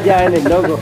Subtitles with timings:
[0.00, 0.78] Ah, ya en el logo.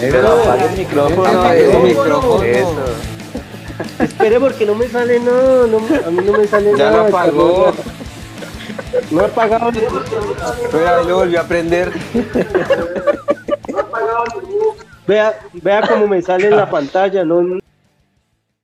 [0.00, 2.42] Pero apague el micrófono, el micrófono.
[2.42, 2.84] Eso.
[3.98, 6.96] Espere porque no me sale no, no a mí no me sale Ya nada.
[6.96, 7.72] lo apagó.
[9.10, 11.92] No he apagado ni- ahí lo volvió a prender.
[15.06, 17.59] Vea, vea cómo me sale en la pantalla, no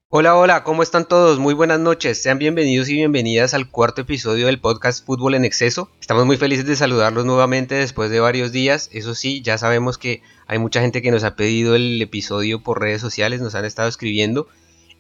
[0.08, 1.40] Hola, hola, ¿cómo están todos?
[1.40, 2.22] Muy buenas noches.
[2.22, 5.90] Sean bienvenidos y bienvenidas al cuarto episodio del podcast Fútbol en Exceso.
[6.00, 8.88] Estamos muy felices de saludarlos nuevamente después de varios días.
[8.92, 12.80] Eso sí, ya sabemos que hay mucha gente que nos ha pedido el episodio por
[12.80, 14.46] redes sociales, nos han estado escribiendo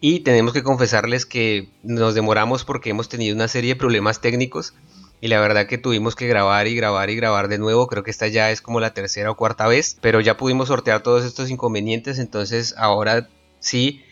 [0.00, 4.74] y tenemos que confesarles que nos demoramos porque hemos tenido una serie de problemas técnicos
[5.20, 7.86] y la verdad que tuvimos que grabar y grabar y grabar de nuevo.
[7.86, 11.04] Creo que esta ya es como la tercera o cuarta vez, pero ya pudimos sortear
[11.04, 13.28] todos estos inconvenientes, entonces ahora
[13.60, 14.02] sí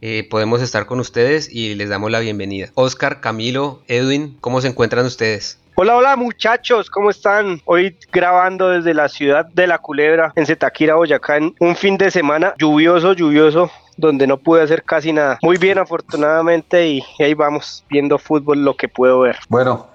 [0.00, 2.68] eh, podemos estar con ustedes y les damos la bienvenida.
[2.74, 5.58] Oscar, Camilo, Edwin, ¿cómo se encuentran ustedes?
[5.78, 7.60] Hola, hola muchachos, ¿cómo están?
[7.66, 12.10] Hoy grabando desde la ciudad de La Culebra, en Zetaquira, Boyacá, en un fin de
[12.10, 15.38] semana lluvioso, lluvioso, donde no pude hacer casi nada.
[15.42, 19.36] Muy bien, afortunadamente, y ahí vamos, viendo fútbol lo que puedo ver.
[19.50, 19.86] Bueno,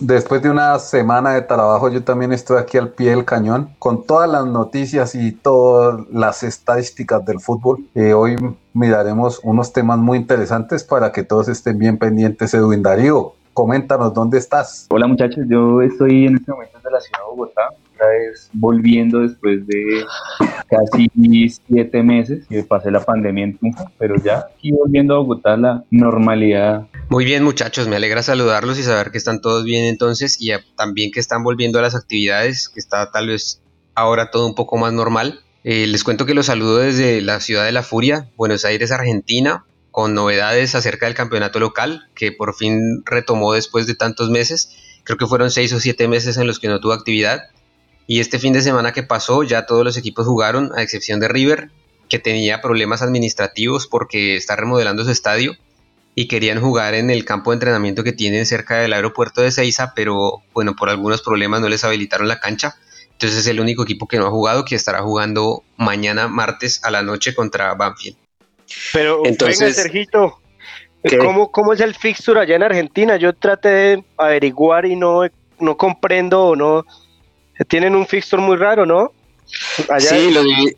[0.00, 4.04] después de una semana de trabajo, yo también estoy aquí al pie del cañón con
[4.04, 7.84] todas las noticias y todas las estadísticas del fútbol.
[7.94, 8.36] Eh, hoy
[8.72, 12.54] miraremos unos temas muy interesantes para que todos estén bien pendientes.
[12.54, 14.86] Edwin Darío, coméntanos dónde estás.
[14.90, 17.68] Hola muchachos, yo estoy en este momento en la ciudad de Bogotá,
[18.00, 20.04] otra vez volviendo después de
[20.68, 21.10] casi
[21.68, 25.84] siete meses que pasé la pandemia en Tunja, pero ya aquí volviendo a Bogotá la
[25.90, 26.86] normalidad.
[27.08, 31.10] Muy bien muchachos, me alegra saludarlos y saber que están todos bien entonces y también
[31.10, 33.62] que están volviendo a las actividades, que está tal vez
[33.94, 35.40] ahora todo un poco más normal.
[35.62, 39.66] Eh, les cuento que los saludo desde la ciudad de La Furia, Buenos Aires, Argentina,
[39.90, 44.70] con novedades acerca del campeonato local, que por fin retomó después de tantos meses.
[45.04, 47.40] Creo que fueron seis o siete meses en los que no tuvo actividad.
[48.10, 51.28] Y este fin de semana que pasó, ya todos los equipos jugaron, a excepción de
[51.28, 51.70] River,
[52.08, 55.52] que tenía problemas administrativos porque está remodelando su estadio
[56.16, 59.92] y querían jugar en el campo de entrenamiento que tienen cerca del aeropuerto de Ceiza,
[59.94, 62.74] pero bueno, por algunos problemas no les habilitaron la cancha.
[63.12, 66.90] Entonces es el único equipo que no ha jugado, que estará jugando mañana martes a
[66.90, 68.16] la noche contra Banfield.
[68.92, 70.40] Pero Entonces- venga, Sergito.
[71.20, 73.16] ¿cómo, ¿cómo es el fixture allá en Argentina?
[73.18, 75.22] Yo traté de averiguar y no,
[75.60, 76.84] no comprendo o no.
[77.68, 79.12] Tienen un fixture muy raro, ¿no?
[79.88, 80.76] Allá Sí, lo, divi-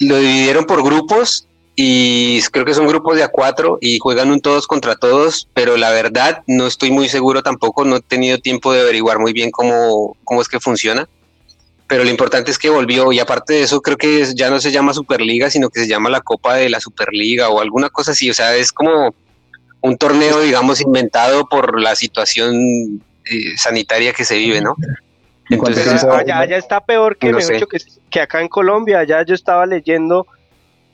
[0.00, 1.46] lo dividieron por grupos
[1.76, 5.76] y creo que son grupos de a cuatro y juegan un todos contra todos, pero
[5.76, 9.50] la verdad no estoy muy seguro tampoco, no he tenido tiempo de averiguar muy bien
[9.50, 11.08] cómo, cómo es que funciona.
[11.86, 14.72] Pero lo importante es que volvió y aparte de eso creo que ya no se
[14.72, 18.30] llama Superliga, sino que se llama la Copa de la Superliga o alguna cosa así,
[18.30, 19.14] o sea, es como
[19.82, 22.54] un torneo, digamos, inventado por la situación
[23.26, 24.76] eh, sanitaria que se vive, ¿no?
[25.50, 27.78] ¿En cuánto Entonces, allá, allá está peor que, No mejor que,
[28.10, 29.00] que acá en Colombia.
[29.00, 30.26] Allá yo estaba leyendo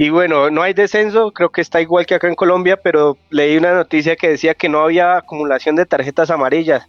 [0.01, 3.59] y bueno, no hay descenso, creo que está igual que acá en Colombia, pero leí
[3.59, 6.87] una noticia que decía que no había acumulación de tarjetas amarillas.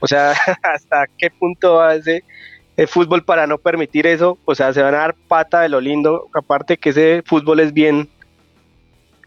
[0.00, 0.32] O sea,
[0.62, 2.24] ¿hasta qué punto va ese
[2.76, 4.36] el fútbol para no permitir eso?
[4.44, 6.28] O sea, se van a dar pata de lo lindo.
[6.34, 8.10] Aparte que ese fútbol es bien,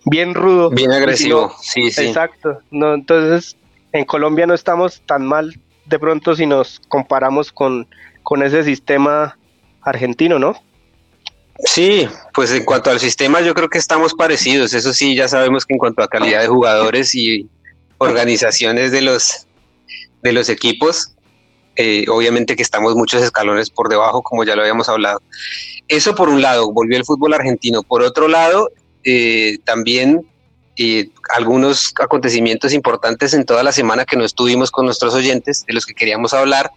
[0.06, 0.70] bien rudo.
[0.70, 2.10] Bien agresivo, no- sí, sí.
[2.10, 2.60] Exacto.
[2.70, 3.58] No, entonces,
[3.92, 7.88] en Colombia no estamos tan mal de pronto si nos comparamos con,
[8.24, 9.38] con ese sistema
[9.82, 10.56] argentino, ¿no?
[11.60, 14.74] Sí, pues en cuanto al sistema yo creo que estamos parecidos.
[14.74, 17.48] Eso sí, ya sabemos que en cuanto a calidad de jugadores y
[17.98, 19.48] organizaciones de los
[20.22, 21.14] de los equipos,
[21.76, 25.22] eh, obviamente que estamos muchos escalones por debajo, como ya lo habíamos hablado.
[25.88, 27.84] Eso por un lado, volvió el fútbol argentino.
[27.84, 28.72] Por otro lado,
[29.04, 30.26] eh, también
[30.78, 35.74] eh, algunos acontecimientos importantes en toda la semana que no estuvimos con nuestros oyentes, de
[35.74, 36.72] los que queríamos hablar.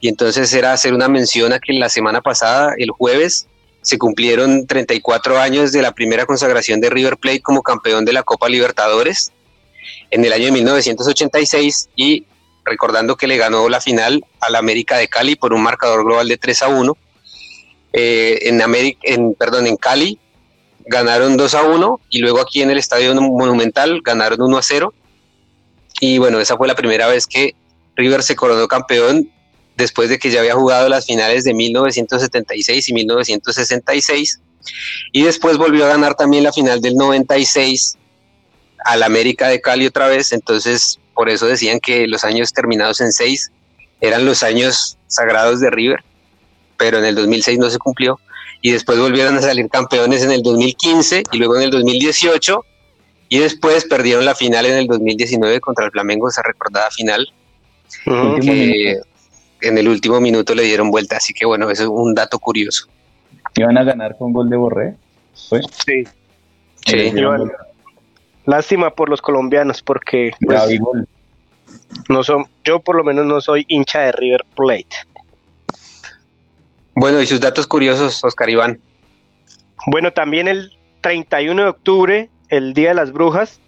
[0.00, 3.46] Y entonces era hacer una mención a que la semana pasada, el jueves,
[3.82, 8.24] se cumplieron 34 años de la primera consagración de River Plate como campeón de la
[8.24, 9.30] Copa Libertadores
[10.10, 12.26] en el año de 1986 y
[12.64, 16.36] recordando que le ganó la final al América de Cali por un marcador global de
[16.36, 16.96] 3 a 1.
[17.92, 20.18] Eh, en, América, en, perdón, en Cali
[20.86, 24.94] ganaron 2 a 1 y luego aquí en el Estadio Monumental ganaron 1 a 0.
[26.00, 27.54] Y bueno, esa fue la primera vez que
[27.96, 29.30] River se coronó campeón
[29.76, 34.40] después de que ya había jugado las finales de 1976 y 1966
[35.12, 37.96] y después volvió a ganar también la final del 96
[38.84, 43.12] al América de Cali otra vez, entonces por eso decían que los años terminados en
[43.12, 43.52] 6
[44.00, 46.04] eran los años sagrados de River,
[46.76, 48.20] pero en el 2006 no se cumplió
[48.62, 52.64] y después volvieron a salir campeones en el 2015 y luego en el 2018
[53.28, 57.26] y después perdieron la final en el 2019 contra el Flamengo, esa recordada final
[58.40, 59.00] que
[59.60, 62.86] en el último minuto le dieron vuelta, así que bueno, eso es un dato curioso.
[63.56, 64.94] ¿Iban a ganar con gol de Borré?
[65.48, 65.60] ¿Fue?
[65.62, 66.04] Sí.
[66.84, 66.96] Sí.
[67.14, 67.50] Iván.
[68.44, 70.80] Lástima por los colombianos porque pues,
[72.08, 74.96] no son, yo por lo menos no soy hincha de River Plate.
[76.98, 78.80] Bueno, y sus datos curiosos, Oscar Iván.
[79.86, 80.72] Bueno, también el
[81.02, 83.60] 31 de octubre, el Día de las Brujas,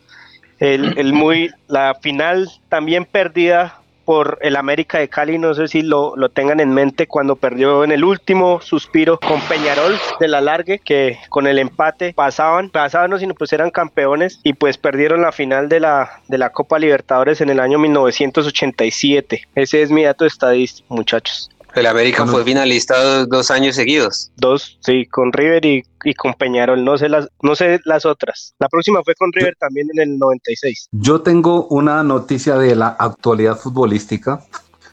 [0.58, 5.82] el, el muy, la final también perdida por el América de Cali, no sé si
[5.82, 10.40] lo, lo tengan en mente, cuando perdió en el último suspiro con Peñarol de la
[10.40, 15.20] Largue, que con el empate pasaban, pasaban no, sino pues eran campeones y pues perdieron
[15.20, 19.42] la final de la, de la Copa Libertadores en el año 1987.
[19.54, 21.50] Ese es mi dato estadístico, muchachos.
[21.75, 22.32] El América Bueno.
[22.32, 24.31] fue finalista dos, años seguidos.
[24.37, 28.55] Dos, sí, con River y, y con Peñarol, no sé, las, no sé las otras.
[28.59, 30.88] La próxima fue con River también en el 96.
[30.93, 34.41] Yo tengo una noticia de la actualidad futbolística.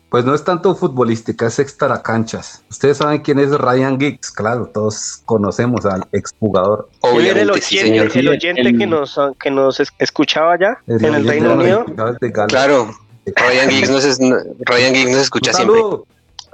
[0.10, 2.64] Pues no es tanto futbolística, es extracanchas.
[2.70, 6.88] Ustedes saben quién es Ryan Giggs, claro, todos conocemos al exjugador.
[7.04, 7.18] Era el
[7.50, 8.18] Obviamente, sí, oyente, señor.
[8.18, 11.86] el oyente El- que nos, que nos es- escuchaba allá en el oyente Reino Unido.
[12.48, 12.92] Claro,
[13.26, 15.82] Ryan Giggs nos, es- Ryan Giggs nos escucha Un siempre.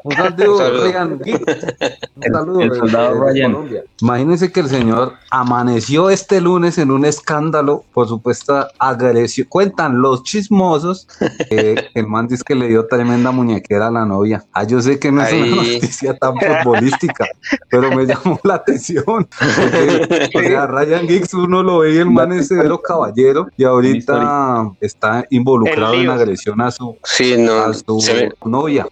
[0.16, 0.52] saludo.
[0.54, 0.84] Un saludo.
[0.86, 1.42] Ryan Giggs.
[2.16, 3.52] Un saludo el de- soldado de- de Ryan.
[3.54, 3.84] Colombia.
[4.02, 9.48] Imagínense que el señor amaneció este lunes en un escándalo por supuesta agresión.
[9.50, 11.08] Cuentan los chismosos
[11.50, 14.44] que el man dice que le dio tremenda muñequera a la novia.
[14.54, 17.26] Ah, yo sé que no es una noticia tan futbolística,
[17.70, 19.04] pero me llamó la atención.
[19.08, 23.64] Porque, o sea, Ryan Giggs uno lo ve y el man es severo caballero y
[23.64, 27.54] ahorita está involucrado En agresión a su, Sí, no.
[27.54, 28.88] a su se ve- novia.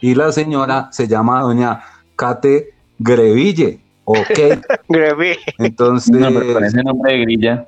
[0.00, 0.53] Y la señora
[0.90, 1.80] se llama doña
[2.16, 3.80] Kate Greville.
[4.04, 4.38] Ok,
[4.88, 5.38] Greve.
[5.58, 6.10] entonces.
[6.14, 7.66] No, pero con ese nombre de grilla.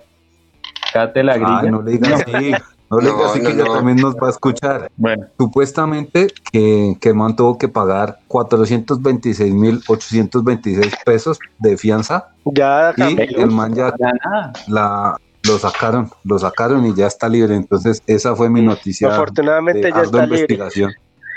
[0.92, 1.60] Cate la grilla.
[1.62, 2.52] Ay, no le digas así.
[2.90, 4.90] No le digas así no, que ella también nos va a escuchar.
[4.96, 13.16] Bueno, Supuestamente que, que el man tuvo que pagar 426.826 pesos de fianza Ya y
[13.40, 14.52] el man ya ya nada.
[14.68, 15.16] la,
[15.46, 17.56] lo sacaron, lo sacaron y ya está libre.
[17.56, 20.38] Entonces, esa fue mi noticia Afortunadamente de ya está libre.
[20.40, 20.92] investigación.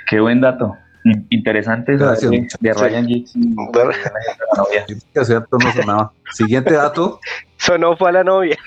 [0.09, 0.75] Qué buen dato.
[1.09, 3.33] In- Interesante Gracias, de, Ryan Giggs
[5.25, 6.11] cierto no sonaba.
[6.31, 7.19] Siguiente dato.
[7.57, 8.57] Sonó fue a la novia.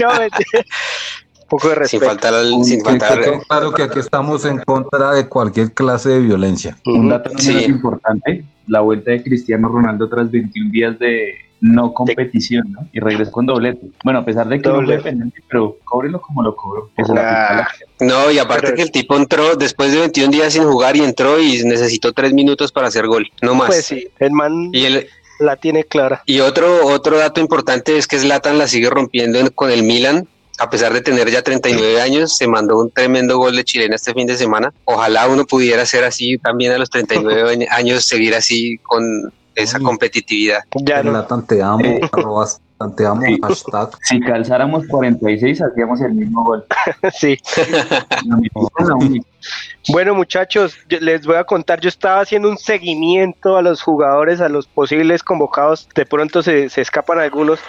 [0.00, 0.08] no.
[0.10, 2.06] Un poco de sin respeto.
[2.06, 6.20] faltar al- sin Que faltar claro que aquí estamos en contra de cualquier clase de
[6.20, 6.76] violencia.
[6.86, 7.64] Un dato Sí.
[7.64, 11.34] importante, la vuelta de Cristiano Ronaldo tras 21 días de
[11.66, 12.86] no competición, ¿no?
[12.92, 13.86] Y regresó con doblete.
[14.04, 16.90] Bueno, a pesar de que no fue pendiente, pero cóbrelo como lo cobró.
[17.16, 17.66] Ah,
[18.00, 20.94] la No, y aparte Pero- que el tipo entró después de 21 días sin jugar
[20.96, 23.68] y entró y necesitó tres minutos para hacer gol, no más.
[23.68, 25.06] pues sí, el man Y el,
[25.40, 26.22] la tiene clara.
[26.26, 30.28] Y otro, otro dato importante es que Zlatan la sigue rompiendo en- con el Milan.
[30.58, 34.12] A pesar de tener ya 39 años, se mandó un tremendo gol de chilena este
[34.12, 34.72] fin de semana.
[34.84, 39.78] Ojalá uno pudiera ser así también a los 39 año- años, seguir así con esa
[39.80, 40.60] competitividad.
[40.82, 41.12] Ya no.
[41.12, 42.00] La tanteamos, Eh.
[42.12, 43.38] arrobas, tanteamos, Sí.
[43.42, 43.90] hashtag.
[44.02, 46.64] Si calzáramos 46, hacíamos el mismo gol.
[47.18, 47.36] Sí.
[49.90, 54.48] Bueno, muchachos, les voy a contar, yo estaba haciendo un seguimiento a los jugadores, a
[54.48, 57.60] los posibles convocados, de pronto se, se escapan algunos,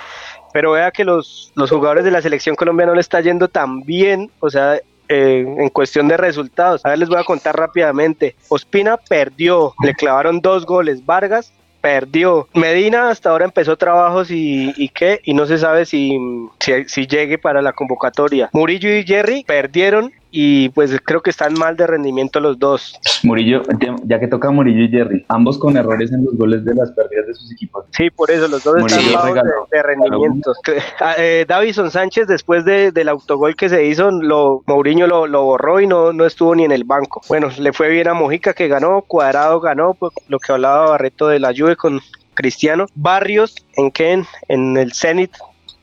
[0.54, 3.82] pero vea que los, los jugadores de la selección colombiana no le está yendo tan
[3.82, 4.76] bien, o sea,
[5.10, 6.82] eh, en cuestión de resultados.
[6.86, 8.36] A ver, les voy a contar rápidamente.
[8.48, 11.52] Ospina perdió, le clavaron dos goles, Vargas
[11.86, 12.48] perdió.
[12.56, 16.18] Medina hasta ahora empezó trabajos y, y qué, y no se sabe si,
[16.60, 18.50] si, si llegue para la convocatoria.
[18.54, 23.00] Murillo y Jerry perdieron y pues creo que están mal de rendimiento los dos.
[23.24, 23.64] Murillo,
[24.04, 27.28] ya que toca Murillo y Jerry, ambos con errores en los goles de las pérdidas
[27.28, 27.86] de sus equipos.
[27.92, 30.52] Sí, por eso los dos Murillo están bajos de, de rendimiento.
[31.00, 35.44] Ah, eh, Davison Sánchez después de- del autogol que se hizo, lo, Mourinho lo, lo
[35.44, 37.22] borró y no, no estuvo ni en el banco.
[37.30, 41.28] Bueno, le fue bien a Mojica que ganó, Cuadrado ganó, pues, lo que hablaba Barreto
[41.28, 42.02] de la Juve con
[42.34, 42.88] Cristiano.
[42.96, 45.32] Barrios en Ken, en el Zenit,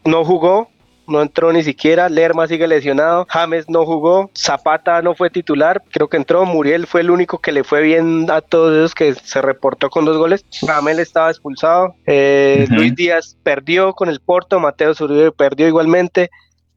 [0.04, 0.68] no jugó,
[1.06, 6.08] no entró ni siquiera, Lerma sigue lesionado, James no jugó, Zapata no fue titular, creo
[6.08, 9.42] que entró, Muriel fue el único que le fue bien a todos esos que se
[9.42, 12.66] reportó con dos goles, Ramel estaba expulsado, eh.
[12.70, 16.30] Luis Díaz perdió con el Porto, Mateo Zuribe perdió igualmente,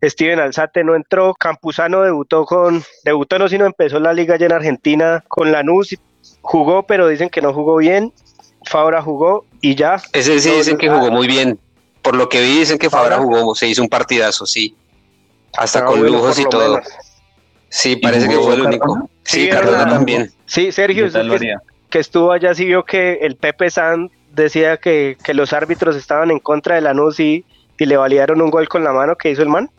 [0.04, 4.54] Steven Alzate no entró, Campuzano debutó con, debutó no sino empezó la liga ya en
[4.54, 5.96] Argentina con Lanús,
[6.42, 8.14] jugó pero dicen que no jugó bien,
[8.66, 11.60] Fabra jugó y ya, Ese sí dicen que jugó muy bien.
[12.06, 14.76] Por lo que vi, dicen que Fabra jugó, se hizo un partidazo, sí.
[15.58, 16.76] Hasta con lujos y todo.
[16.76, 16.88] menos.
[17.68, 18.70] Sí, parece que fue el Cardona?
[18.70, 19.10] único.
[19.24, 20.32] Sí, Sí, Cardona también.
[20.46, 21.56] Sí, Sergio, ¿Qué tal lo que,
[21.90, 26.30] que estuvo allá sí vio que el Pepe San decía que, que los árbitros estaban
[26.30, 27.44] en contra de Lanús y,
[27.80, 29.72] y le validaron un gol con la mano que hizo el man.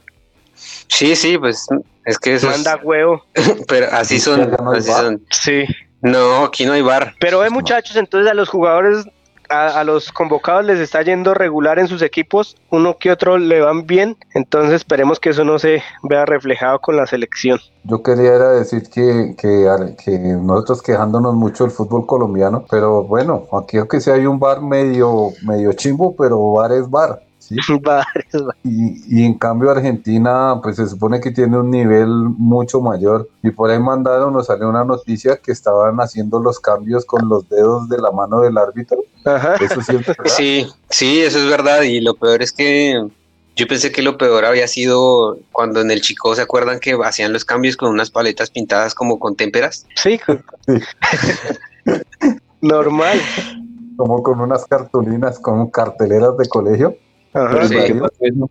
[0.88, 1.68] Sí, sí, pues
[2.04, 3.24] es que eso Manda es, huevo.
[3.68, 5.22] pero así son, así son.
[5.30, 5.64] Sí.
[6.02, 7.14] No, aquí no hay bar.
[7.20, 9.06] Pero ve muchachos, entonces a los jugadores,
[9.48, 13.86] a, los convocados les está yendo regular en sus equipos, uno que otro le van
[13.86, 17.60] bien, entonces esperemos que eso no se vea reflejado con la selección.
[17.84, 23.78] Yo quería decir que, que, que nosotros quejándonos mucho del fútbol colombiano, pero bueno, aquí
[23.78, 27.25] aunque sea hay un bar medio, medio chimbo, pero bar es bar.
[28.64, 33.50] Y, y en cambio Argentina pues se supone que tiene un nivel mucho mayor y
[33.50, 37.88] por ahí mandaron nos salió una noticia que estaban haciendo los cambios con los dedos
[37.88, 39.56] de la mano del árbitro Ajá.
[39.56, 40.24] eso sí es verdad.
[40.36, 41.82] Sí, sí, eso es verdad.
[41.82, 43.06] Y lo peor es que
[43.56, 47.32] yo pensé que lo peor había sido cuando en el Chico se acuerdan que hacían
[47.32, 49.86] los cambios con unas paletas pintadas como con témperas.
[49.96, 50.20] Sí.
[52.60, 53.20] Normal.
[53.96, 56.96] como con unas cartulinas como carteleras de colegio
[57.36, 57.50] Ajá.
[57.52, 57.74] ¿Pero Sí.
[57.76, 58.50] por qué pasó eso?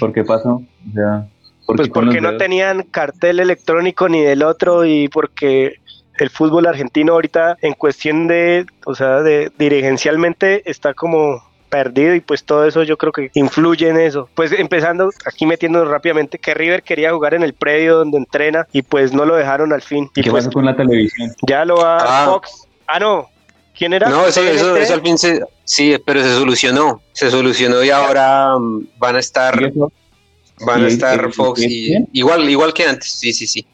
[0.00, 0.48] ¿Por qué pasó?
[0.50, 1.26] O sea,
[1.66, 2.42] ¿por Pues porque no dedos?
[2.42, 5.76] tenían cartel electrónico ni del otro y porque
[6.18, 12.20] el fútbol argentino ahorita en cuestión de, o sea, de dirigencialmente está como perdido y
[12.20, 14.28] pues todo eso yo creo que influye en eso.
[14.34, 18.82] Pues empezando aquí metiéndonos rápidamente que River quería jugar en el predio donde entrena y
[18.82, 20.10] pues no lo dejaron al fin.
[20.16, 21.30] Y ¿Qué pues pasó con la televisión?
[21.46, 22.26] ya lo va Ah.
[22.26, 22.66] Fox.
[22.88, 23.28] Ah, no.
[23.76, 24.08] ¿Quién era?
[24.10, 28.58] No, eso, eso, eso al fin se, sí, pero se solucionó, se solucionó y ahora
[28.58, 29.72] mm, van a estar,
[30.60, 33.66] van a ¿Y- estar y- Fox y- y igual, igual que antes, sí, sí, sí.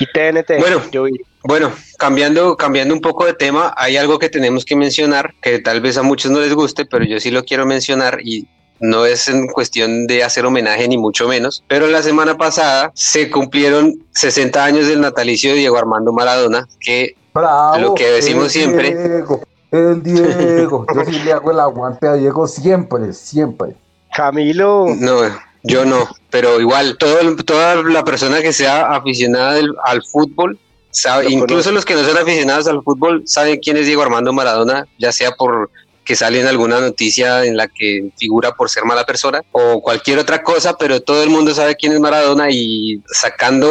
[0.00, 0.58] Y TNT.
[0.58, 0.82] Bueno.
[0.92, 1.12] yo vi.
[1.44, 5.80] Bueno, cambiando, cambiando un poco de tema, hay algo que tenemos que mencionar que tal
[5.80, 8.46] vez a muchos no les guste, pero yo sí lo quiero mencionar y
[8.80, 13.30] no es en cuestión de hacer homenaje ni mucho menos, pero la semana pasada se
[13.30, 18.50] cumplieron 60 años del natalicio de Diego Armando Maradona, que Bravo, Lo que decimos el
[18.50, 18.94] siempre.
[18.96, 23.74] Diego, el Diego yo sí le hago el aguante a Diego siempre siempre
[24.14, 24.86] Camilo.
[24.98, 25.20] no,
[25.62, 30.58] yo no, pero igual todo, el- toda la persona que sea aficionada del- al fútbol,
[30.90, 31.72] sabe, Lo incluso conoce.
[31.72, 35.32] los que no son aficionados al fútbol, saben quién es Diego Armando Maradona, ya sea
[35.32, 35.70] por
[36.08, 40.18] que sale en alguna noticia en la que figura por ser mala persona o cualquier
[40.18, 43.70] otra cosa, pero todo el mundo sabe quién es Maradona y sacando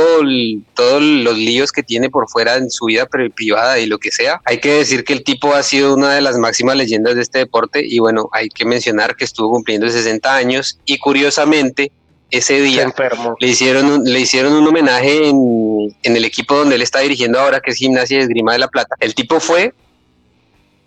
[0.76, 4.12] todos los líos que tiene por fuera en su vida pri- privada y lo que
[4.12, 7.24] sea, hay que decir que el tipo ha sido una de las máximas leyendas de
[7.24, 11.92] este deporte y bueno, hay que mencionar que estuvo cumpliendo 60 años y curiosamente
[12.30, 12.94] ese Se día
[13.40, 17.40] le hicieron un, le hicieron un homenaje en, en el equipo donde él está dirigiendo
[17.40, 18.96] ahora, que es Gimnasia de Esgrima de la Plata.
[19.00, 19.74] El tipo fue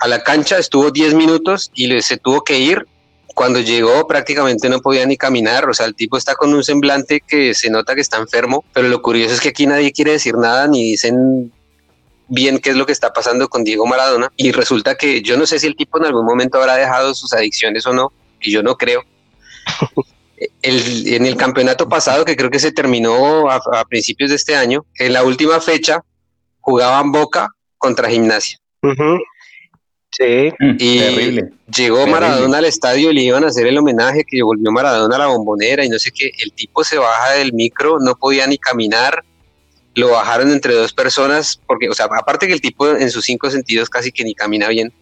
[0.00, 2.86] a la cancha, estuvo 10 minutos y se tuvo que ir.
[3.34, 7.20] Cuando llegó prácticamente no podía ni caminar, o sea, el tipo está con un semblante
[7.26, 10.34] que se nota que está enfermo, pero lo curioso es que aquí nadie quiere decir
[10.36, 11.52] nada ni dicen
[12.28, 15.46] bien qué es lo que está pasando con Diego Maradona y resulta que yo no
[15.46, 18.62] sé si el tipo en algún momento habrá dejado sus adicciones o no, y yo
[18.62, 19.02] no creo,
[20.62, 24.84] el- en el campeonato pasado, que creo que se terminó a, principios de este año,
[24.98, 26.02] en la última fecha
[26.60, 28.58] jugaban Boca contra Gimnasia.
[30.20, 30.52] Sí.
[30.58, 31.48] Mm, Y Terrible.
[31.74, 32.12] llegó Terrible.
[32.20, 35.26] Maradona al estadio y le iban a hacer el homenaje que volvió Maradona a la
[35.28, 36.30] bombonera y no sé qué.
[36.38, 39.24] El tipo se baja del micro, no podía ni caminar.
[39.94, 43.50] Lo bajaron entre dos personas, porque, o sea, aparte que el tipo en sus cinco
[43.50, 44.92] sentidos casi que ni camina bien.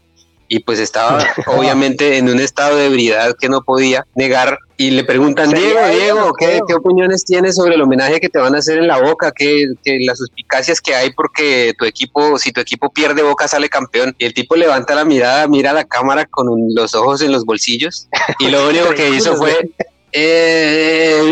[0.46, 4.58] Y pues estaba obviamente en un estado de ebriedad que no podía negar.
[4.80, 8.54] Y le preguntan, Diego, Diego, ¿qué, qué opiniones tienes sobre el homenaje que te van
[8.54, 9.32] a hacer en la boca?
[9.34, 13.68] ¿Qué, qué- las suspicacias que hay porque tu equipo, si tu equipo pierde boca, sale
[13.68, 14.14] campeón?
[14.18, 17.32] Y el tipo levanta la mirada, mira a la cámara con un- los ojos en
[17.32, 18.06] los bolsillos.
[18.38, 19.68] Y lo único que hizo fue.
[20.12, 21.22] eh,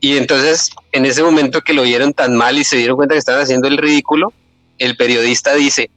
[0.00, 3.18] y entonces, en ese momento que lo vieron tan mal y se dieron cuenta que
[3.18, 4.32] estaban haciendo el ridículo,
[4.78, 5.90] el periodista dice: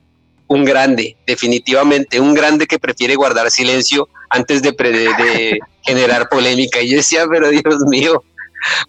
[0.48, 6.30] Un grande, definitivamente, un grande que prefiere guardar silencio antes de, pre- de- de generar
[6.30, 6.82] polémica.
[6.82, 8.22] Y yo decía, pero Dios mío,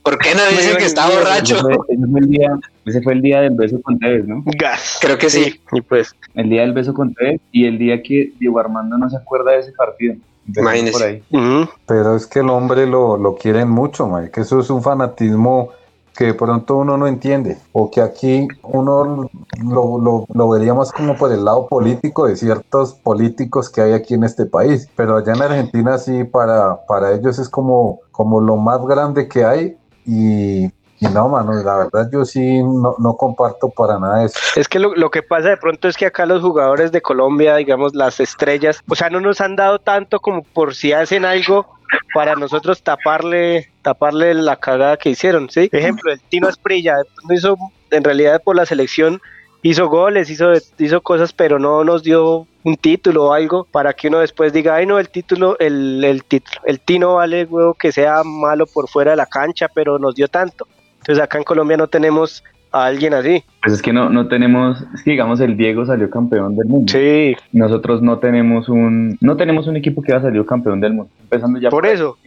[0.02, 1.58] ¿por qué no dicen que está borracho?
[1.60, 2.48] fue, ese fue el día,
[2.84, 4.42] ese fue el día del beso con Tevez, ¿no?
[4.44, 4.98] Gas.
[5.00, 5.60] Creo que sí.
[5.72, 9.08] Y pues, El día del beso con Tevez y el día que Diego Armando no
[9.08, 10.14] se acuerda de ese partido.
[10.56, 10.92] Imagínese.
[10.92, 11.22] por ahí.
[11.30, 11.70] ujú.
[11.86, 15.70] pero es que el hombre lo, lo quieren mucho que eso es un fanatismo
[16.16, 19.28] que de pronto uno no entiende o que aquí uno
[19.62, 24.14] lo, lo, vería más como por el lado político de ciertos políticos que hay aquí
[24.14, 24.88] en este país.
[24.96, 29.44] Pero allá en Argentina sí para, para ellos es como, como lo más grande que
[29.44, 29.76] hay.
[30.06, 30.66] Y,
[30.98, 34.38] y no mano la verdad yo sí no, no comparto para nada eso.
[34.56, 37.56] Es que lo, lo que pasa de pronto es que acá los jugadores de Colombia,
[37.56, 41.66] digamos, las estrellas, o sea, no nos han dado tanto como por si hacen algo
[42.14, 45.68] para nosotros taparle, taparle la cagada que hicieron, ¿sí?
[45.70, 46.96] Ejemplo, el Tino Esprilla
[47.28, 47.56] no hizo
[47.92, 49.20] en realidad por la selección
[49.62, 54.08] hizo goles, hizo, hizo cosas, pero no nos dio un título o algo para que
[54.08, 57.92] uno después diga, ay no, el título, el, el título, el Tino vale huevo que
[57.92, 60.66] sea malo por fuera de la cancha, pero nos dio tanto.
[60.98, 63.44] Entonces acá en Colombia no tenemos a alguien así.
[63.62, 66.92] Pues es que no, no tenemos, es que digamos el Diego salió campeón del mundo.
[66.92, 67.36] Sí.
[67.52, 71.12] Nosotros no tenemos un, no tenemos un equipo que haya salido campeón del mundo.
[71.22, 72.18] Empezando ya por, eso.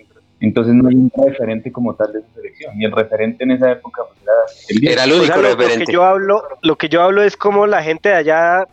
[0.41, 2.79] Entonces no hay un referente como tal de esa selección.
[2.79, 4.33] Y el referente en esa época pues, era
[4.69, 4.87] el.
[4.87, 5.79] Era el único O sea, lo- referente.
[5.79, 8.65] Lo que yo hablo, lo que yo hablo es como la gente de allá,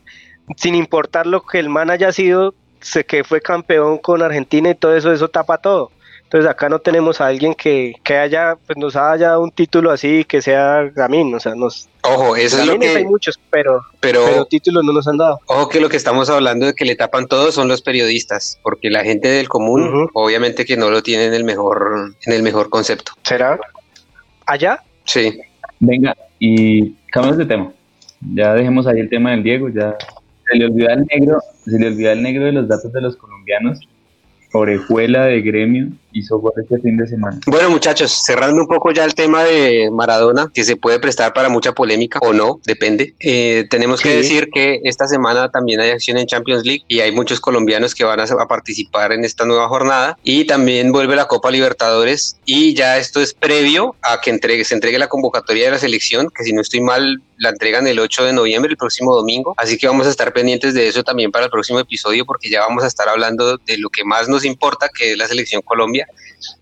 [0.57, 4.75] sin importar lo que el man haya sido, sé que fue campeón con Argentina y
[4.75, 5.91] todo eso, eso tapa todo.
[6.27, 9.93] Entonces acá no tenemos a alguien que, que haya, pues nos haya dado un título
[9.93, 13.39] así que sea Gamín, o sea, nos Ojo, eso es lo Gamines hay que, muchos,
[13.49, 15.39] pero, pero, pero títulos no nos han dado.
[15.47, 18.91] ojo que lo que estamos hablando de que le tapan todo son los periodistas, porque
[18.91, 22.71] la gente del común, obviamente que no lo tiene en el mejor, en el mejor
[22.71, 23.13] concepto.
[23.23, 23.61] ¿Será?
[24.47, 24.83] ¿Allá?
[25.05, 25.39] Sí.
[25.79, 27.73] Venga, y cambiamos de tema.
[28.35, 29.97] Ya dejemos ahí el tema del Diego, ya
[30.51, 33.17] se le olvida el negro, se le olvida el negro de los datos de los
[33.17, 33.79] colombianos.
[34.53, 35.89] Orejuela de gremio
[36.19, 37.39] hizo gol este fin de semana.
[37.47, 41.49] Bueno, muchachos, cerrando un poco ya el tema de Maradona, que se puede prestar para
[41.49, 43.15] mucha polémica o no, depende.
[43.21, 44.17] Eh, tenemos que Sí.
[44.17, 48.05] decir que esta semana también hay acción en Champions League y hay muchos colombianos que
[48.05, 50.17] van a, a participar en esta nueva jornada.
[50.23, 54.75] Y también vuelve la Copa Libertadores y ya esto es previo a que entregue, se
[54.75, 58.25] entregue la convocatoria de la selección, que si no estoy mal, la entregan el 8
[58.25, 59.55] de noviembre, el próximo domingo.
[59.59, 62.61] Así que vamos a estar pendientes de eso también para el próximo episodio porque ya
[62.61, 66.06] vamos a estar hablando de lo que más nos importa, que es la selección Colombia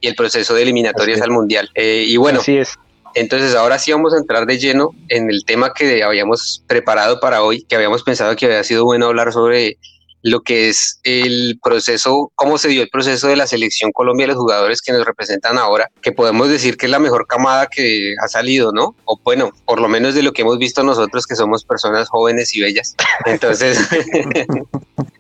[0.01, 1.71] y el proceso de eliminatorias al mundial.
[1.75, 2.75] Eh, y bueno, Así es.
[3.15, 7.43] entonces ahora sí vamos a entrar de lleno en el tema que habíamos preparado para
[7.43, 9.79] hoy, que habíamos pensado que había sido bueno hablar sobre
[10.25, 14.37] lo que es el proceso, cómo se dio el proceso de la selección Colombia, los
[14.37, 18.27] jugadores que nos representan ahora, que podemos decir que es la mejor camada que ha
[18.27, 18.97] salido, ¿no?
[19.05, 22.55] O bueno, por lo menos de lo que hemos visto nosotros que somos personas jóvenes
[22.55, 22.97] y bellas.
[23.27, 23.79] Entonces,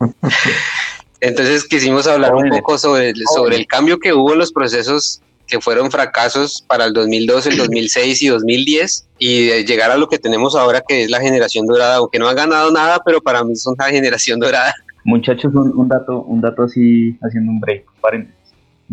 [1.28, 5.20] entonces quisimos hablar un poco sobre, el- sobre el cambio que hubo en los procesos
[5.46, 10.08] que fueron fracasos para el 2002, el 2006 y 2010 y de llegar a lo
[10.08, 13.44] que tenemos ahora que es la generación dorada, aunque no han ganado nada, pero para
[13.44, 14.74] mí son la generación dorada.
[15.04, 18.40] Muchachos, un, un dato, un dato así, haciendo un break, paréntesis.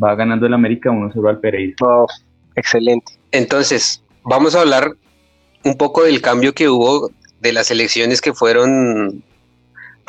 [0.02, 1.76] Va ganando el América 1-0 al Pereira.
[2.58, 3.14] Excelente.
[3.32, 4.92] Entonces, vamos a hablar
[5.64, 9.24] un poco del cambio que hubo de las elecciones que fueron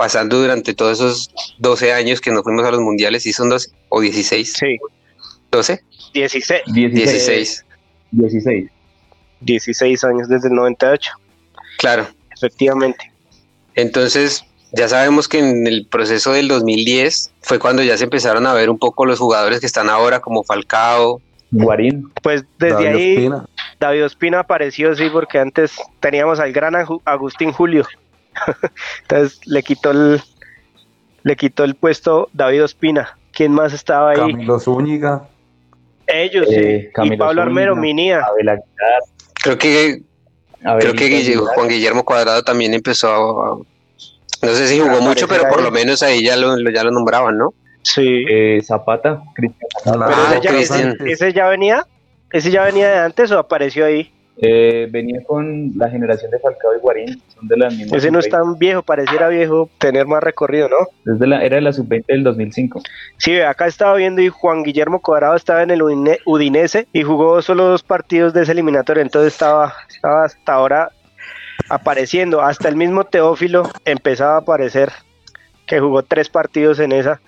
[0.02, 3.68] pasando durante todos esos 12 años que no fuimos a los mundiales, ¿sí son 12
[3.88, 4.52] o 16?
[4.52, 4.76] Sí.
[5.52, 5.80] 12,
[6.12, 6.74] 16, 16.
[6.74, 7.64] 16,
[8.10, 8.70] 16.
[9.42, 11.12] 16 años desde el 98,
[11.78, 12.08] claro.
[12.36, 13.12] efectivamente.
[13.76, 18.54] Entonces, ya sabemos que en el proceso del 2010 fue cuando ya se empezaron a
[18.54, 21.22] ver un poco los jugadores que están ahora, como Falcao.
[21.52, 22.10] Guarín.
[22.24, 23.44] Pues desde David ahí Ospina.
[23.78, 27.86] David Ospina apareció, sí, porque antes teníamos al gran Agustín Julio.
[29.02, 30.20] Entonces le quitó el
[31.24, 33.16] le quitó el puesto David Ospina.
[33.32, 34.16] ¿Quién más estaba ahí?
[34.18, 35.28] Camilo Zúñiga.
[36.06, 36.88] Ellos, Eh, sí.
[36.88, 37.76] Y Camilo Pablo Armero.
[37.76, 38.22] Minía.
[39.42, 40.02] Creo que
[40.78, 41.54] creo que Guille- Aguilar.
[41.54, 43.08] Juan Guillermo Cuadrado también empezó
[43.42, 43.56] a,
[44.42, 45.64] no sé si jugó mucho, aparecer pero por ahí.
[45.64, 47.54] lo menos ahí ya lo, lo- ya lo nombraban, ¿no?
[47.82, 48.24] Sí.
[48.28, 49.22] Eh, Zapata.
[49.34, 50.96] Cristian Ah, ese, ya, Cristian.
[51.00, 51.86] ese- ese ya venía,
[52.32, 54.12] ese ya venía de antes o apareció ahí.
[54.38, 57.22] Eh, venía con la generación de Falcao y Guarín.
[57.34, 58.30] Son de la misma Ese no es sub-20.
[58.30, 60.78] tan viejo, pareciera viejo tener más recorrido, ¿no?
[61.12, 62.82] Es de la, era de la sub-20 del 2005.
[63.18, 67.42] Sí, acá estaba viendo y Juan Guillermo Cuadrado estaba en el Udine- Udinese y jugó
[67.42, 70.90] solo dos partidos de ese eliminatorio, entonces estaba, estaba hasta ahora
[71.68, 72.40] apareciendo.
[72.42, 74.90] Hasta el mismo Teófilo empezaba a aparecer,
[75.66, 77.20] que jugó tres partidos en esa,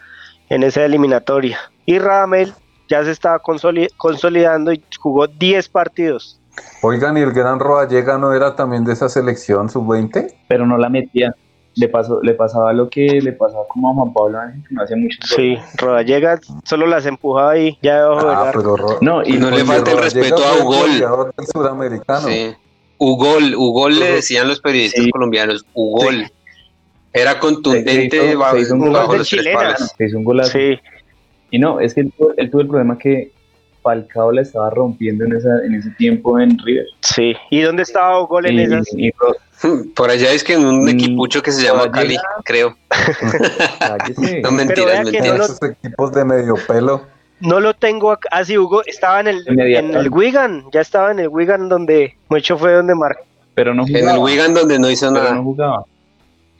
[0.48, 1.58] en esa eliminatoria.
[1.86, 2.52] Y Ramel
[2.88, 6.40] ya se estaba consoli- consolidando y jugó 10 partidos.
[6.82, 10.34] Oigan, ¿y el gran Rodallega no era también de esa selección sub-20?
[10.48, 11.34] Pero no la metía.
[11.76, 14.82] Le, pasó, le pasaba lo que le pasaba como a Juan Pablo Ángel, que no
[14.84, 19.32] hacía mucho Sí, Rodallega solo las empujaba ahí, ya debajo Ah, pero Ro- No, y
[19.38, 21.32] No le falta el respeto a el Ugol.
[21.52, 22.28] suramericano.
[22.28, 22.54] Sí.
[22.98, 25.10] Ugol, Ugol le decían los periodistas Sí.
[25.10, 26.30] colombianos, Ugol.
[27.12, 29.94] Era contundente Se hizo- bajo, se hizo un bajo los tres palos.
[29.98, 30.52] se hizo un golazo.
[30.52, 30.78] Sí,
[31.50, 33.32] Y no, es que él tuvo el problema que
[33.84, 36.86] Falcao la estaba rompiendo en, esa, en ese tiempo en River.
[37.02, 37.36] sí.
[37.50, 38.88] ¿Y dónde estaba Gol en Y- esas?
[38.96, 39.12] y
[39.94, 42.76] Por allá es que en un Mm, equipucho que se llama Cali, creo.
[44.42, 45.26] No mentiras, que mentiras.
[45.28, 47.02] no lo- Esos equipos de medio pelo.
[47.40, 48.28] No lo tengo acá.
[48.32, 50.64] Ah, sí, Hugo estaba en el, en el Wigan.
[50.72, 53.22] Ya estaba en el Wigan donde mucho fue donde marcó.
[53.54, 54.12] pero no En jugaba.
[54.12, 55.34] el Wigan donde no hizo pero nada.
[55.36, 55.84] no jugaba.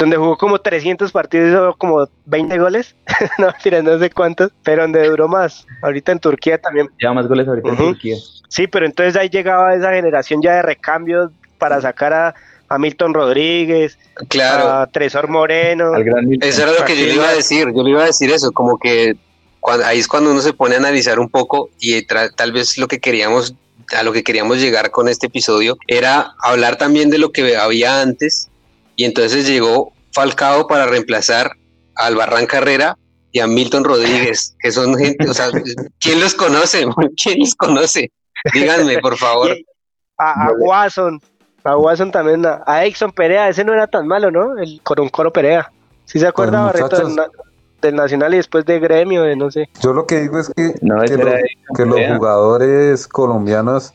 [0.05, 2.95] Donde jugó como 300 partidos, hizo como 20 goles.
[3.39, 4.53] no, mentira, no sé cuántos.
[4.63, 5.67] Pero donde duró más.
[5.81, 6.91] Ahorita en Turquía también.
[6.99, 8.17] Lleva más goles ahorita en Turquía.
[8.49, 12.35] Sí, pero entonces ahí llegaba esa generación ya de recambios para sacar a,
[12.69, 15.95] a Milton Rodríguez, Claro, a Tresor Moreno.
[15.95, 16.51] Al gran Milton.
[16.51, 17.73] eso era lo que yo le iba a decir.
[17.75, 19.17] Yo le iba a decir eso, como que
[19.59, 22.89] cuando, ahí es cuando uno se pone a analizar un poco y tal vez lo
[22.89, 23.55] que queríamos,
[23.97, 28.03] a lo que queríamos llegar con este episodio era hablar también de lo que había
[28.03, 28.51] antes
[28.97, 31.51] y entonces llegó Falcao para reemplazar
[31.97, 32.97] a Albarrán Carrera
[33.33, 35.49] y a Milton Rodríguez, que son gente, o sea,
[36.01, 36.87] ¿quién los conoce?
[37.23, 38.11] ¿Quién los conoce?
[38.53, 39.57] Díganme, por favor.
[40.19, 41.21] a, a Watson,
[41.65, 44.57] a Watson también, a, a Exxon Perea, ese no era tan malo, ¿no?
[44.59, 45.71] El Coro Perea.
[46.05, 46.97] ¿Sí se acuerda, Barreto,
[47.81, 49.69] del, Nacional y después de Gremio, de no sé?
[49.83, 51.17] Yo lo que digo es que, No, que,
[51.85, 53.93] los, que jugadores colombianos,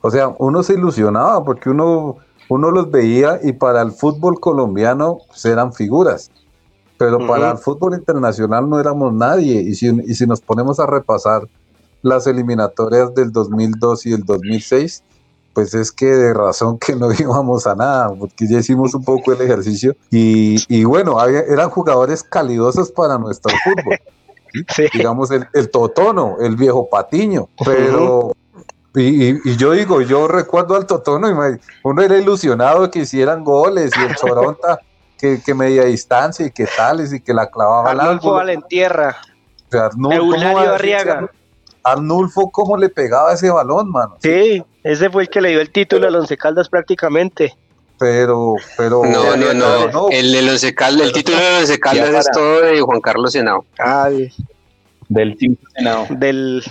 [0.00, 2.18] o sea, uno se ilusionaba porque uno,
[2.52, 6.30] uno los veía y para el fútbol colombiano pues, eran figuras,
[6.98, 9.60] pero para el fútbol internacional no éramos nadie.
[9.60, 11.48] Y si, y si nos ponemos a repasar
[12.02, 15.02] las eliminatorias del 2002 y el 2006,
[15.54, 19.32] pues es que de razón que no íbamos a nada, porque ya hicimos un poco
[19.32, 23.98] el ejercicio y, y bueno, había- eran jugadores calidosos para nuestro fútbol
[24.76, 24.84] Sí.
[24.92, 28.32] digamos, el, el Totono, el viejo Patiño, pero...
[28.94, 32.90] Y, y- y yo digo, yo recuerdo al Totono y me- uno era ilusionado de
[32.90, 34.78] que hicieran goles y el Choronta
[35.18, 38.32] que, que media distancia y que tales y que la clavaba al Arnulfo.
[38.34, 39.16] Valentierra,
[39.68, 41.30] O sea, Arnul- ¿cómo Eulalio va a decir Arriaga.
[41.84, 44.16] Arnulfo, ¿cómo le pegaba ese balón, mano?
[44.22, 47.56] Sí, ese fue el que le dio el título al Once Caldas prácticamente.
[47.98, 49.02] Pero, pero...
[49.04, 49.86] No, no, no.
[49.88, 53.32] no, El, del Once Caldas, el título del Once Caldas es todo de Juan Carlos
[53.32, 53.64] Senao.
[53.78, 54.08] Ah,
[55.08, 56.06] Del 5 Senado.
[56.10, 56.62] del,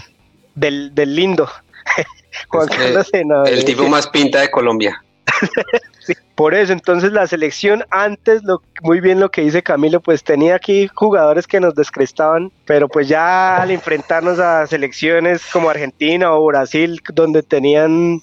[0.56, 1.48] del, del lindo.
[2.50, 3.50] Juan Es, eh, Carlos.
[3.50, 5.02] El tipo más pinta de Colombia.
[6.36, 10.56] Por eso, entonces la selección antes, lo, muy bien lo que dice Camilo, pues tenía
[10.56, 16.46] aquí jugadores que nos descrestaban, pero pues ya al enfrentarnos a selecciones como Argentina o
[16.46, 18.22] Brasil, donde tenían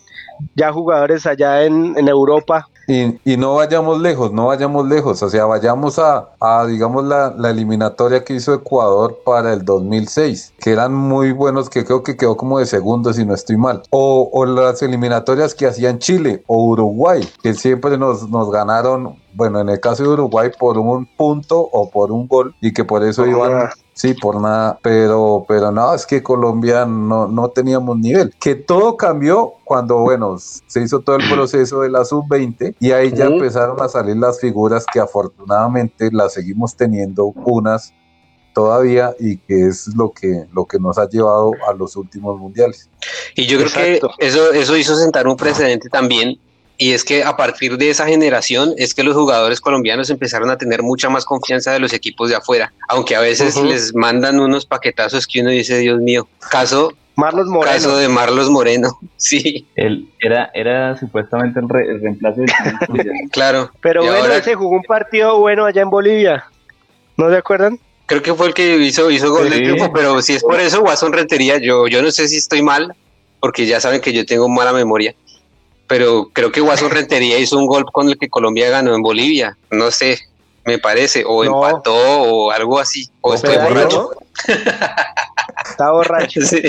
[0.56, 5.28] ya jugadores allá en, en Europa, Y, y no vayamos lejos, no vayamos lejos, o
[5.28, 10.72] sea, vayamos a, a, digamos, la, la eliminatoria que hizo Ecuador para el 2006, que
[10.72, 13.82] eran muy buenos, que creo que quedó como de segundo, si no estoy mal.
[13.90, 19.60] O, o las eliminatorias que hacían Chile o Uruguay, que siempre nos, nos ganaron, bueno,
[19.60, 23.04] en el caso de Uruguay, por un punto o por un gol, y que por
[23.04, 23.68] eso iban...
[23.98, 28.32] Sí, por nada, pero, pero no, es que Colombia no, no teníamos nivel.
[28.38, 33.10] Que todo cambió cuando, bueno, se hizo todo el proceso de la sub-20 y ahí
[33.12, 37.92] ya empezaron a salir las figuras que afortunadamente las seguimos teniendo unas
[38.54, 42.88] todavía y que es lo que, lo que nos ha llevado a los últimos mundiales.
[43.34, 44.10] Y yo creo Exacto.
[44.16, 46.38] que eso, eso hizo sentar un precedente también.
[46.80, 50.56] Y es que a partir de esa generación es que los jugadores colombianos empezaron a
[50.56, 52.72] tener mucha más confianza de los equipos de afuera.
[52.88, 57.74] Aunque a veces les mandan unos paquetazos que uno dice, Dios mío, caso, Marlos Moreno.
[57.74, 58.96] caso de Marlos Moreno.
[59.16, 62.46] Sí, Él era, era supuestamente el, re- el reemplazo de
[63.32, 63.72] claro.
[63.80, 66.44] Pero Y bueno, ahora- ese jugó un partido bueno allá en Bolivia.
[67.16, 67.80] ¿No se acuerdan?
[68.06, 69.64] Creo que fue el que hizo, hizo gol del Sí.
[69.64, 72.94] triunfo, pero si es por eso, Watson Rentería, yo, yo no sé si estoy mal,
[73.40, 75.16] porque ya saben que yo tengo mala memoria,
[75.88, 79.56] pero creo que Watson Rentería hizo un gol con el que Colombia ganó en Bolivia,
[79.70, 80.18] no sé,
[80.64, 81.66] me parece, o No.
[81.66, 84.10] empató o algo así, o O estoy borracho.
[85.64, 86.40] Está borracho.
[86.46, 86.62] Sí.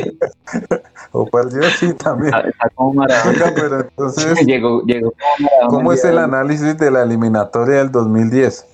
[1.12, 2.34] O perdió, sí, también.
[2.34, 3.01] Ah, Está como.
[3.01, 5.49] Oiga, pero entonces, llegó, llegó como.
[5.69, 8.65] ¿cómo es el análisis de la eliminatoria del 2010?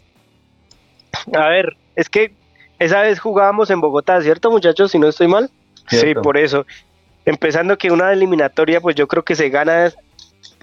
[1.34, 2.34] A ver, es que
[2.80, 4.92] esa vez jugábamos en Bogotá, ¿cierto, muchachos?
[4.92, 5.50] Si no estoy mal.
[5.88, 6.66] Sí, por eso.
[7.26, 9.94] Empezando que una eliminatoria, pues yo creo que se gana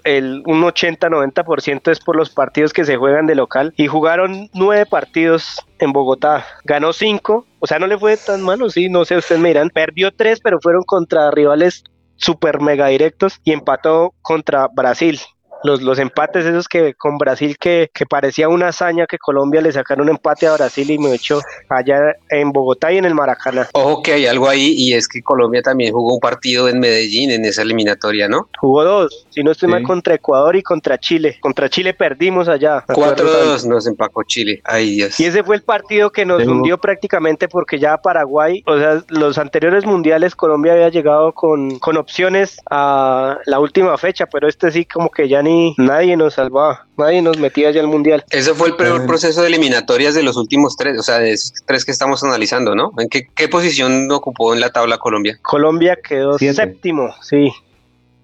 [0.03, 3.73] el un 80-90% es por los partidos que se juegan de local.
[3.77, 6.45] Y jugaron nueve partidos en Bogotá.
[6.63, 9.69] Ganó cinco, o sea, no le fue tan malo, sí, no sé, ustedes me dirán.
[9.69, 11.83] Perdió tres, pero fueron contra rivales
[12.15, 15.19] super mega directos y empató contra Brasil.
[15.63, 19.71] Los, los empates esos que con Brasil que, que parecía una hazaña que Colombia le
[19.71, 23.69] sacaron un empate a Brasil y me echó allá en Bogotá y en el Maracaná.
[23.73, 27.31] Ojo que hay algo ahí y es que Colombia también jugó un partido en Medellín
[27.31, 28.49] en esa eliminatoria, ¿no?
[28.59, 29.71] Jugó dos, si no estoy Sí.
[29.71, 31.37] mal, contra Ecuador y contra Chile.
[31.39, 32.83] Contra Chile perdimos allá.
[32.87, 33.31] me acuerdo tanto.
[33.31, 34.61] 4-2 nos empacó Chile.
[34.65, 35.19] Ay, Dios.
[35.19, 39.37] Y ese fue el partido que nos hundió prácticamente porque ya Paraguay, o sea, los
[39.37, 44.83] anteriores mundiales Colombia había llegado con, con opciones a la última fecha, pero este sí
[44.85, 48.23] como que ya ni nadie nos salvaba, nadie nos metía ya al mundial.
[48.29, 49.07] Ese fue el peor Eh.
[49.07, 52.75] proceso de eliminatorias de los últimos tres, o sea, de esos tres que estamos analizando,
[52.75, 52.91] ¿no?
[52.97, 55.37] ¿En qué, qué posición ocupó en la tabla Colombia?
[55.41, 56.55] Colombia quedó Siete.
[56.55, 57.51] séptimo, sí.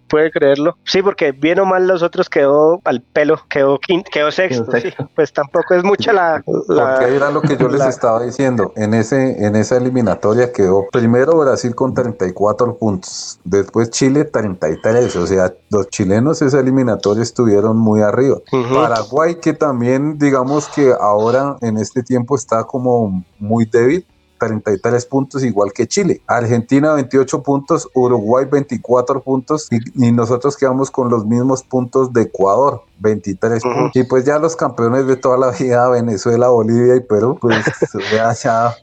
[0.10, 0.78] Puede creerlo.
[0.84, 4.90] Sí, porque bien o mal los otros quedó al pelo, quedó quinto, quedó sexto, sí.
[5.16, 6.44] Pues tampoco es mucha la...
[6.68, 8.74] la porque era lo que yo les estaba diciendo.
[8.76, 15.28] En, ese, en esa eliminatoria quedó primero Brasil con 34 puntos, después Chile 33, o
[15.28, 18.38] sea, los chilenos esa eliminatoria estuvieron muy arriba.
[18.74, 24.06] Paraguay que también digamos que ahora en este tiempo está como muy débil,
[24.40, 26.22] 33 puntos, igual que Chile.
[26.26, 32.84] Argentina 28 puntos, Uruguay 24 puntos y, nosotros quedamos con los mismos puntos de Ecuador,
[33.00, 33.92] 23 puntos.
[33.94, 37.64] Y pues ya los campeones de toda la vida, Venezuela, Bolivia y Perú, pues
[38.12, 38.76] ya, ya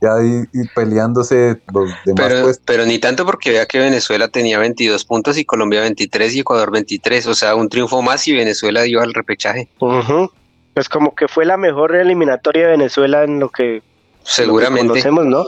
[0.00, 5.04] ya ahí, peleándose los demás pero, Pero ni tanto porque vea que Venezuela tenía 22
[5.04, 9.02] puntos y Colombia 23 y Ecuador 23, o sea, un triunfo más y Venezuela dio
[9.02, 9.68] al repechaje.
[9.78, 13.82] Pues como que fue la mejor eliminatoria de Venezuela en lo que
[14.22, 15.44] seguramente ¿no?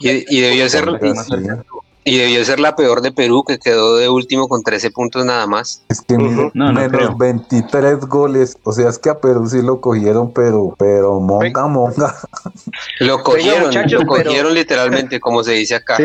[0.00, 0.88] Y, debió ser
[2.04, 5.46] y debió ser la peor de Perú que quedó de último con 13 puntos nada
[5.46, 5.84] más.
[5.88, 10.74] Es que menos 23 goles, o sea, es que a Perú sí lo cogieron, pero
[10.78, 12.14] pero monga monga.
[13.00, 15.96] Lo cogieron, lo cogieron literalmente como se dice acá.
[15.96, 16.04] Sí,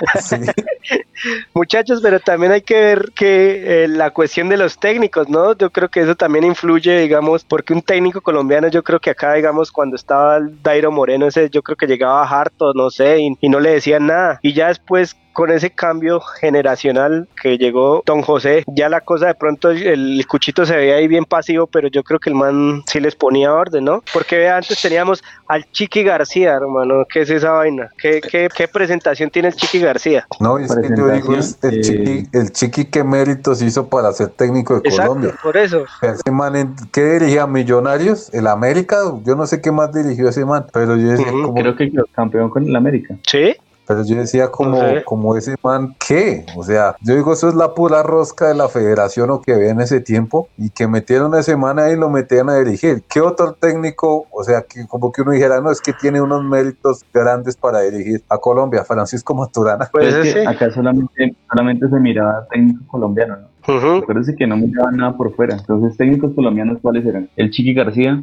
[1.54, 5.56] Muchachos, pero también hay que ver que eh, la cuestión de los técnicos, ¿no?
[5.56, 9.34] Yo creo que eso también influye, digamos, porque un técnico colombiano, yo creo que acá,
[9.34, 13.48] digamos, cuando estaba Dairo Moreno, ese, yo creo que llegaba harto, no sé, y, y
[13.48, 14.38] no le decían nada.
[14.42, 19.34] Y ya después con ese cambio generacional que llegó Don José, ya la cosa de
[19.34, 23.00] pronto el, cuchito se veía ahí bien pasivo, pero yo creo que el man sí
[23.00, 24.02] les ponía orden, ¿no?
[24.14, 27.90] Porque antes teníamos al Chiqui García, hermano, ¿qué es esa vaina?
[27.98, 30.26] ¿Qué, qué, qué presentación tiene el Chiqui García?
[30.40, 34.80] No, es que yo digo, el, chiqui, el Chiqui qué méritos hizo para ser técnico
[34.80, 35.38] de Exacto, Colombia.
[35.42, 35.84] por eso.
[36.00, 37.46] Ese man, ¿qué dirigía?
[37.46, 41.52] Millonarios, el América, yo no sé qué más dirigió ese man, pero yo decía, como...
[41.52, 43.14] Creo que quedó campeón con el América.
[43.26, 43.54] Sí.
[43.86, 46.44] Pero yo decía como, como ese man, ¿qué?
[46.56, 49.70] O sea, yo digo, eso es la pura rosca de la federación o que ve
[49.70, 53.04] en ese tiempo y que metieron a ese man ahí y lo metían a dirigir.
[53.08, 54.26] ¿Qué otro técnico?
[54.32, 57.80] O sea, que como que uno dijera, no, es que tiene unos méritos grandes para
[57.80, 59.88] dirigir a Colombia, Francisco Maturana.
[59.92, 63.56] Pues acá solamente, solamente se miraba técnico colombiano, ¿no?
[63.68, 64.02] Uh
[64.38, 65.56] que no miraban nada por fuera.
[65.56, 67.28] Entonces, técnicos colombianos, ¿cuáles eran?
[67.36, 68.22] El Chiqui García,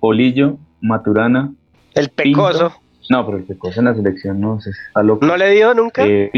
[0.00, 1.52] Polillo, Maturana.
[1.94, 2.72] El Pecoso.
[3.12, 6.02] No, pero el Pecoso en la selección no sé, ¿No le dio nunca?
[6.02, 6.30] Eh,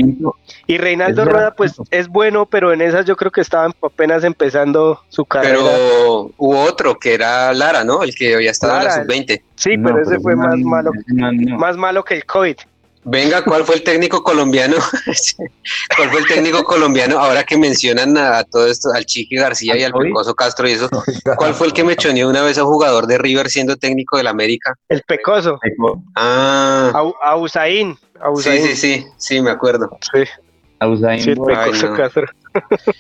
[0.66, 5.00] y Reinaldo Rueda, pues es bueno, pero en esas yo creo que estaban apenas empezando
[5.08, 5.54] su carrera.
[5.56, 8.02] Pero hubo otro que era Lara, ¿no?
[8.02, 9.42] El que había estado en la sub-20.
[9.54, 10.90] Sí, pero ese fue más malo,
[11.56, 12.56] más malo que el COVID.
[13.04, 14.76] Venga, ¿cuál fue el técnico colombiano?
[15.96, 17.18] ¿Cuál fue el técnico colombiano?
[17.18, 20.88] Ahora que mencionan a, todo esto, al Chiqui García y al Pecoso Castro y eso,
[21.36, 24.26] ¿cuál fue el que me choneó una vez a jugador de River siendo técnico del
[24.26, 24.74] América?
[24.88, 25.58] El Pecoso.
[26.14, 26.92] Ah.
[27.22, 27.96] A, Usain.
[28.36, 29.90] Sí, sí, sí, sí, me acuerdo.
[30.12, 30.24] Sí.
[30.78, 31.20] A Usain.
[31.20, 32.26] Sí, el Pecoso Castro.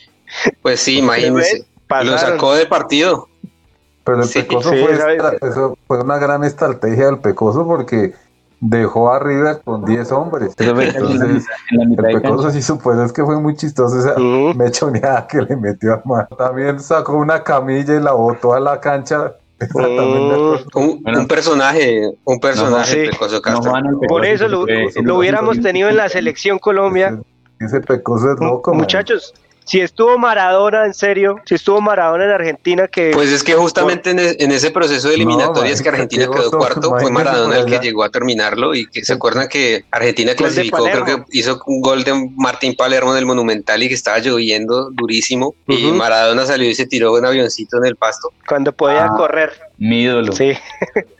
[0.62, 1.64] Pues sí, imagínese.
[2.02, 3.28] Lo sacó del partido.
[4.02, 8.14] Pero el Pecoso fue, fue una gran estrategia del Pecoso porque
[8.60, 10.54] dejó a River con 10 hombres.
[10.58, 14.18] Entonces, el Pecoso sí supo, es que fue muy chistoso esa
[14.56, 16.28] mechoneada que le metió a mano.
[16.36, 19.34] También sacó una camilla y la botó a la cancha.
[20.74, 23.72] un, personaje, un personaje, Pecoso Castro.
[24.08, 24.66] Por eso lo,
[25.02, 27.18] lo hubiéramos tenido en la selección Colombia.
[27.60, 28.74] Ese Pecoso es loco.
[28.74, 29.32] Muchachos,
[29.64, 33.10] si estuvo Maradona, en serio, si estuvo Maradona en Argentina que...
[33.12, 37.10] Pues es que justamente e, en, ese proceso de eliminatorias que Argentina quedó cuarto, fue
[37.10, 41.24] Maradona el que llegó a terminarlo y que se acuerdan que Argentina clasificó, creo que
[41.32, 45.92] hizo un gol de Martín Palermo en el Monumental y que estaba lloviendo durísimo y
[45.92, 48.32] Maradona salió y se tiró un avioncito en el pasto.
[48.46, 49.52] Cuando podía ah, correr.
[49.78, 50.32] Mi ídolo.
[50.32, 50.52] Sí.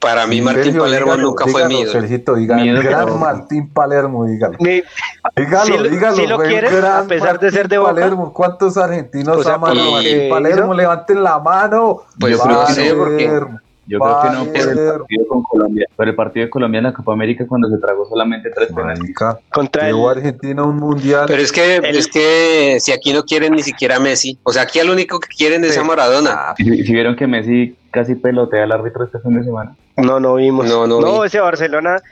[0.00, 1.90] Para mí Martín Palermo nunca fue mío.
[1.90, 4.58] Sergito, gran Martín Palermo, dígalo.
[4.58, 6.16] dígalo, dígalo.
[6.16, 7.94] Si lo quieres, a pesar de ser de Boca.
[7.94, 10.74] Palermo, ¿cuántos argentinos aman a Martín Palermo?
[10.74, 12.02] Levanten la mano.
[12.18, 13.40] Pues no sé por qué.
[13.86, 16.84] Yo creo que no por el partido con Colombia, pero el partido de Colombia en
[16.84, 19.12] la Copa América cuando se tragó solamente tres penales.
[19.52, 19.96] Contra el...
[20.06, 21.24] Argentina un mundial.
[21.26, 24.78] Pero es que es que si aquí no quieren ni siquiera Messi, o sea, aquí
[24.78, 26.54] al único que quieren es a Maradona.
[26.56, 29.76] Si, vieron que Messi casi pelotea al árbitro este fin de semana.
[29.96, 30.66] No, no vimos.
[30.66, 32.02] No, no, ese Barcelona.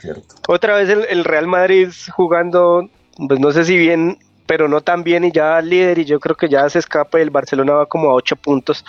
[0.47, 2.89] Otra vez el, el Real Madrid jugando,
[3.27, 4.19] pues no sé si bien
[4.51, 7.23] pero no tan bien y ya líder y yo creo que ya se escapa y
[7.23, 8.85] el Barcelona va como a ocho puntos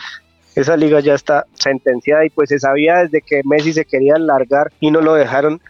[0.55, 4.71] esa liga ya está sentenciada y pues se sabía desde que Messi se quería largar
[4.79, 5.61] y no lo dejaron,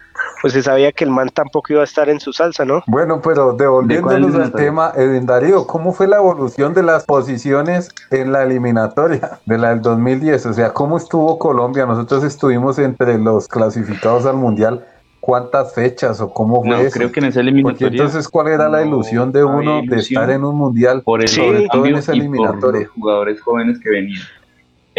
[0.42, 2.84] pues se sabía que el man tampoco iba a estar en su salsa, ¿no?
[2.88, 8.32] Bueno, pero devolviéndonos al tema, Edwin Darío, ¿cómo fue la evolución de las posiciones en
[8.32, 10.46] la eliminatoria de la del 2010?
[10.48, 11.86] O sea, ¿cómo estuvo Colombia?
[11.86, 14.86] Nosotros estuvimos entre los clasificados al Mundial
[15.20, 16.98] cuántas fechas o cómo fue No, eso.
[16.98, 17.88] creo que en esa Porque eliminatoria.
[17.90, 21.04] entonces, ¿cuál era la ilusión de uno de estar en un mundial?
[21.04, 21.36] por el Sí.
[21.36, 22.82] sobrecambio Todo en esa y por eliminatoria.
[22.82, 24.22] los jugadores jóvenes que venían.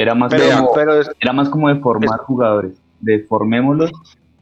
[0.03, 3.93] Era más, Pero, como, pero era más como de formar jugadores, de formémoslos,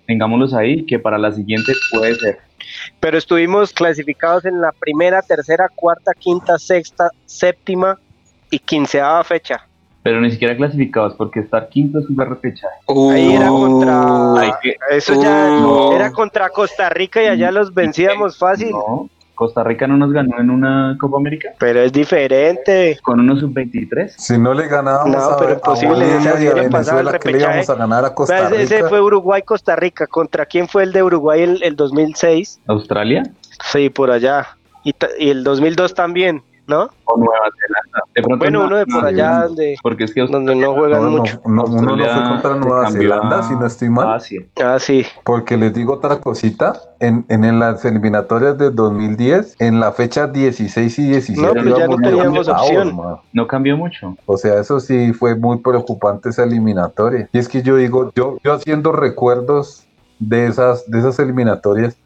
[0.06, 2.38] tengámoslos ahí, que para la siguiente puede ser.
[2.98, 7.98] pero estuvimos clasificados en la primera, tercera, cuarta, quinta, sexta, séptima
[8.50, 9.60] y quinceava fecha.
[10.02, 12.74] Pero ni siquiera clasificados, porque estar quinto es un repechaje.
[13.12, 14.58] Ahí era Uh, contra.
[14.62, 15.92] Que- Eso ya No.
[15.92, 18.70] era contra Costa Rica y allá los vencíamos fácil.
[18.70, 22.98] No, Costa Rica no nos ganó en una Copa América Pero es diferente.
[23.02, 24.10] con unos sub-23.
[24.18, 27.32] Si no le ganábamos No, a, pero a imposible, Bolivia ese y a Venezuela, que
[27.32, 28.88] le íbamos a ganar a Costa Ese- Ese Rica.
[28.90, 30.06] fue Uruguay-Costa Rica.
[30.06, 32.60] ¿Contra quién fue el de Uruguay el, el 2006?
[32.66, 33.22] Australia
[33.72, 34.46] Sí, por allá.
[34.84, 36.88] Y, y el 2002 también, ¿no?
[37.04, 38.02] o Nueva Zelanda.
[38.14, 40.74] De pronto Bueno, no- uno de por no, allá donde, Porque es que donde no
[40.74, 41.40] juegan No, no, mucho.
[41.44, 44.14] no, uno no fue contra Nueva Zelanda, a- si no estoy mal.
[44.14, 44.42] Asia.
[44.64, 45.04] Ah, sí.
[45.24, 50.28] Porque les digo otra cosita, en, en, en las eliminatorias de 2010, en la fecha
[50.28, 52.96] 16 y 17 No, pues ya no teníamos opción.
[52.96, 53.16] man.
[53.32, 54.16] No cambió mucho.
[54.26, 57.28] O sea, eso sí fue muy preocupante esa eliminatoria.
[57.32, 59.84] Y es que yo digo, yo, yo haciendo recuerdos
[60.20, 61.96] de esas, de esas eliminatorias,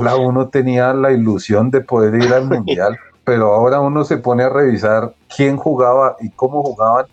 [0.00, 4.44] la uno tenía la ilusión de poder ir al mundial, pero ahora uno se pone
[4.44, 7.06] a revisar quién jugaba y cómo jugaban.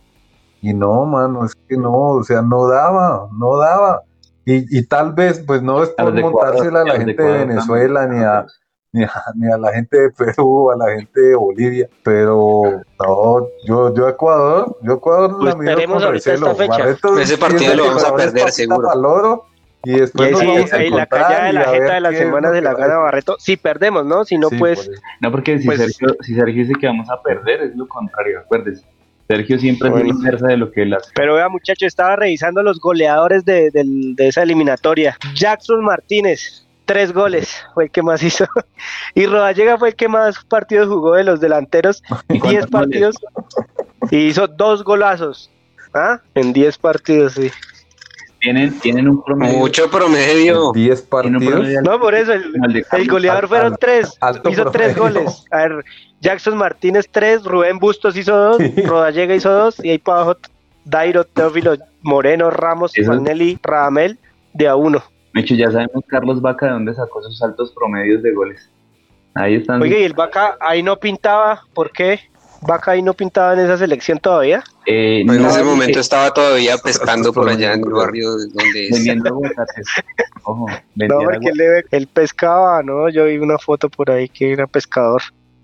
[0.62, 4.04] Y no, mano, es que no, o sea, no daba, no daba.
[4.46, 8.20] Y, y tal vez, pues no es por montársela a la gente de Venezuela ni
[8.20, 8.48] a, también.
[8.92, 12.62] ni a, ni a la gente de Perú, a la gente de Bolivia, pero
[13.00, 16.52] no, yo, yo Ecuador, yo Ecuador Pues la miro con recelo.
[16.52, 16.78] esta fecha.
[16.78, 19.46] Barreto Ese partido lo vamos a perder, seguro.
[19.84, 22.52] Y después nos sí, vamos a la callada de la jeta de la es semana
[22.52, 23.36] que la gana Barreto.
[23.40, 24.24] Si perdemos, ¿no?
[24.26, 24.88] Si no, Sí, pues.
[24.88, 24.96] por.
[25.20, 28.40] No, porque si, Pues- Sergio, si Sergio dice que vamos a perder, es lo contrario,
[28.40, 28.86] acuérdese.
[29.28, 30.08] Sergio siempre es Bueno.
[30.08, 31.12] la inversa de lo que él hace.
[31.16, 35.18] Pero vea, muchachos, estaba revisando los goleadores de, de esa eliminatoria.
[35.34, 38.46] Jackson Martínez, tres goles, fue el que más hizo.
[39.16, 43.16] Y Rodallega fue el que más partidos jugó de los delanteros, ¿Y cuántos diez partidos.
[44.12, 45.50] Y hizo dos golazos.
[45.94, 46.20] ¿Ah?
[46.36, 47.52] En diez partidos, sí.
[48.44, 49.58] Tienen, tienen un promedio.
[49.58, 50.72] Mucho promedio.
[50.74, 51.54] 10 tienen un partidos.
[51.54, 54.18] promedio No, por eso, el, el goleador al- fueron al- tres.
[54.20, 55.22] alto Hizo tres promedio.
[55.22, 55.46] goles.
[55.50, 55.86] A ver,
[56.20, 60.40] Jackson Martínez tres, Rubén Bustos hizo dos, Rodallega hizo dos, y ahí para abajo
[60.86, 64.20] Dairo, Teófilo, Moreno, Ramos, Manelli, Radamel,
[64.54, 65.02] de a uno.
[65.34, 68.70] De hecho, ya sabemos Carlos Vaca de dónde sacó sus altos promedios de goles.
[69.36, 69.82] Ahí están.
[69.82, 72.20] Oye, y el Vaca ahí no pintaba, ¿por qué?
[72.66, 74.64] Vaca ahí no pintaba en esa selección todavía.
[74.86, 78.86] eh, En no, ese eh, momento estaba todavía pescando por allá en el barrio donde
[78.88, 78.92] es.
[78.92, 79.86] vendiendo aguacates.
[80.44, 83.10] Ojo, No, porque él, él pescaba, ¿no?
[83.10, 85.22] Yo vi una foto por ahí que era pescador.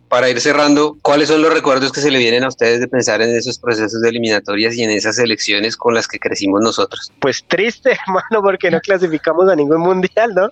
[0.07, 3.21] Para ir cerrando, ¿cuáles son los recuerdos que se le vienen a ustedes de pensar
[3.21, 7.11] en esos procesos de eliminatorias y en esas elecciones con las que crecimos nosotros?
[7.19, 10.49] Pues triste, hermano, porque no clasificamos a ningún mundial, ¿no?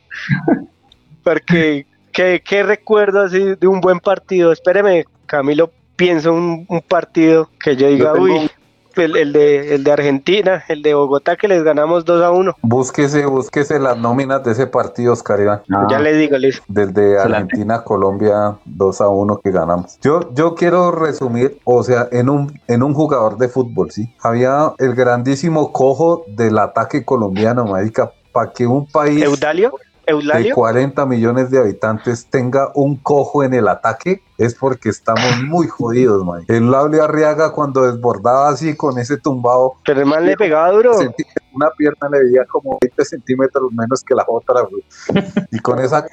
[1.23, 4.51] Porque, ¿qué, qué recuerdo así de un buen partido?
[4.51, 8.49] Espéreme, Camilo, pienso un, un partido que yo diga, uy,
[8.95, 12.55] el, el de, el de Argentina, el de Bogotá, que les ganamos 2 a 1.
[12.61, 15.61] Búsquese, búsquese las nóminas de ese partido, Oscar Iván.
[15.71, 19.99] Ah, Ya les digo, les, Desde Argentina, Colombia, 2 a 1 que ganamos.
[20.01, 24.13] Yo, yo quiero resumir, o sea, en un, en un jugador de fútbol, ¿sí?
[24.21, 29.73] Había el grandísimo cojo del ataque colombiano, marica, para que un país Eudalio,
[30.07, 35.43] de Eulalio, 40 millones de habitantes tenga un cojo en el ataque, es porque estamos
[35.45, 36.43] muy jodidos, man.
[36.47, 40.97] El Lable Arriaga cuando desbordaba así con ese tumbado, pero el man le pegaba duro.
[41.53, 44.83] una pierna le veía como 20 centímetros menos que la otra, güey.
[45.51, 46.05] Y con esa,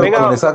[0.00, 0.52] Venga, con esa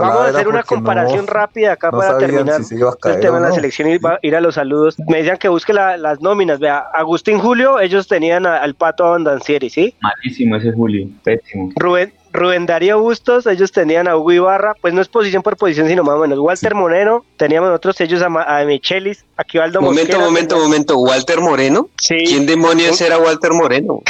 [0.00, 2.62] Vamos a era hacer una comparación no, rápida acá no para terminar.
[2.64, 4.96] si a el tema de la selección y va- ir a los saludos.
[5.08, 6.58] Me decían que busque la- las nóminas.
[6.58, 9.94] Vea, Agustín Julio, ellos tenían a- al Pato Abandancieri, ¿sí?
[10.00, 11.70] Malísimo ese Julio, pésimo.
[11.76, 15.86] Rubén, Rubén Darío Bustos, ellos tenían a Hugo Ibarra, pues no es posición por posición,
[15.88, 16.38] sino más o menos.
[16.38, 20.24] Walter Moreno, teníamos nosotros ellos a, Ma- a Michelis, Aquivaldo Momento, Mosquera.
[20.24, 20.98] momento, tenía- momento.
[20.98, 21.88] Walter Moreno.
[21.98, 24.00] Sí, ¿Quién demonios era Walter Moreno?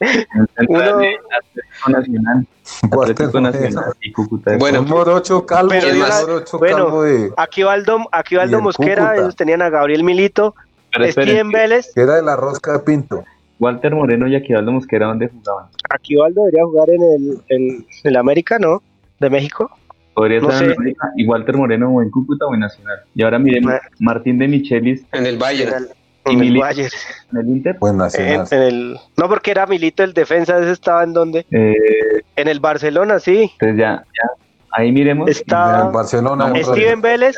[0.68, 2.46] Uno- de Atlético Nacional.
[2.90, 3.50] Walter Atlético Moreno.
[3.64, 4.56] Nacional y Cúcuta.
[4.58, 9.20] Bueno, un morocho calvo, Pero morocho bueno, calvo de, Aquivaldo, Y Aquivaldo el Mosquera, Cúcuta.
[9.22, 10.54] ellos tenían a Gabriel Milito,
[11.10, 13.24] Steven Vélez, era de la rosca de Pinto.
[13.62, 15.66] Walter Moreno y Aquivaldo Mosquera, ¿dónde jugaban?
[15.88, 18.82] Aquivaldo debería jugar en el, en el América, ¿no?
[19.20, 19.70] De México.
[20.14, 20.72] Podría No estar en.
[20.72, 22.98] América, y Walter Moreno o en Cúcuta o en Nacional.
[23.14, 23.74] Y ahora miremos.
[24.00, 25.74] Martín de Michelis en el En Bayern.
[26.24, 26.58] en el.
[26.58, 26.90] Bayern.
[27.32, 27.76] en el Inter.
[27.78, 28.46] Pues En, nacional.
[28.50, 31.46] en el, no, porque era Milito el defensa, ese estaba en donde?
[31.52, 31.74] Eh,
[32.36, 33.50] En el Barcelona, sí.
[33.52, 34.30] entonces ya, ya,
[34.72, 35.30] ahí miremos.
[35.30, 36.48] Está- En el Barcelona.
[36.48, 37.36] No, en Steven Vélez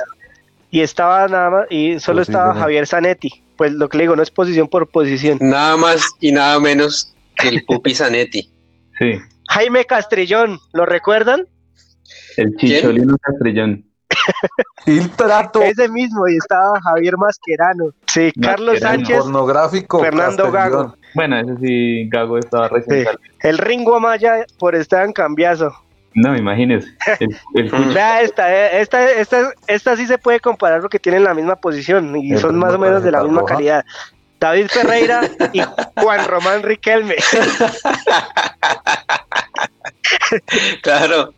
[0.74, 2.60] y estaba nada más, y solo Pues estaba sí.
[2.60, 3.30] Javier Zanetti.
[3.56, 5.38] Pues lo que le digo, no es posición por posición.
[5.40, 8.50] Nada más y nada menos que el Pupi Zanetti.
[8.98, 9.18] Sí,
[9.48, 11.46] Jaime Castrillón, ¿lo recuerdan?
[12.36, 13.84] el Chicholino Castrillón.
[14.86, 17.86] El trato Ese mismo, y estaba Javier Masquerano.
[18.06, 18.78] Sí, Carlos.
[18.78, 20.00] Sánchez, pornográfico.
[20.00, 20.52] Fernando Castellón.
[20.86, 20.96] Gago.
[21.14, 23.10] Bueno, ese sí, Gago estaba recién Sí.
[23.40, 25.72] el Ringo Amaya por Esteban Cambiazo.
[26.14, 26.88] No, imagínese.
[27.20, 27.92] El, el Cucho.
[27.92, 32.14] Vea esta, eh, esta, esta, esta sí se puede comparar porque tienen la misma posición
[32.16, 33.54] y El son más o menos de la misma roja.
[33.54, 33.84] calidad.
[34.40, 35.60] David Ferreira y
[36.00, 37.16] Juan Román Riquelme.
[40.82, 41.32] Claro.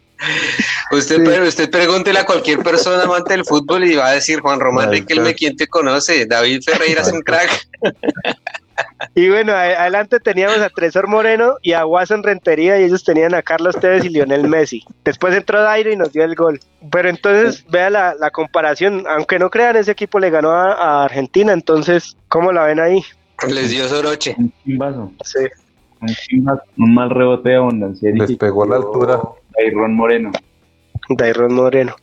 [0.93, 1.23] Usted, Sí.
[1.25, 4.91] pero usted pregúntele a cualquier persona amante del fútbol y va a decir Juan Román
[4.91, 5.35] Riquelme.
[5.35, 6.27] ¿quién te conoce?
[6.27, 7.51] David Ferreira es un crack.
[9.15, 13.43] Y bueno, adelante teníamos a Tresor Moreno y a Watson Rentería y ellos tenían a
[13.43, 14.85] Carlos Tevez y Lionel Messi.
[15.05, 16.61] Después entró Dairo y nos dio el gol.
[16.91, 19.05] Pero entonces, vea la, la comparación.
[19.09, 21.53] Aunque no crean, ese equipo le ganó a, a Argentina.
[21.53, 23.03] Entonces, ¿cómo la ven ahí?
[23.49, 24.35] Les dio Soroche.
[24.39, 25.13] Un chimbazo.
[25.25, 25.41] Sí.
[26.01, 28.11] Un, chimbazo, un mal rebote de abundancia.
[28.13, 29.21] Les pegó a la altura.
[29.73, 30.33] Ron Moreno.
[31.09, 31.95] Dairon Moreno.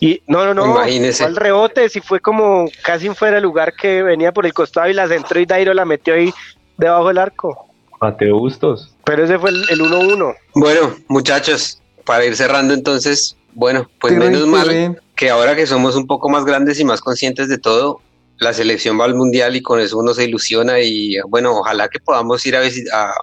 [0.00, 1.24] Y no, no, no, Imagínese.
[1.24, 4.88] fue al rebote, si fue como casi fuera el lugar que venía por el costado
[4.90, 6.32] y la centró y Dairo la metió ahí
[6.76, 7.66] debajo del arco.
[8.00, 8.94] Mateo Bustos.
[9.04, 10.34] Pero ese fue el el 1-1.
[10.54, 16.06] Bueno, muchachos, para ir cerrando entonces, bueno, pues menos mal que ahora que somos un
[16.06, 18.00] poco más grandes y más conscientes de todo,
[18.38, 22.00] la selección va al mundial y con eso uno se ilusiona y bueno, ojalá que
[22.00, 23.14] podamos ir a, a,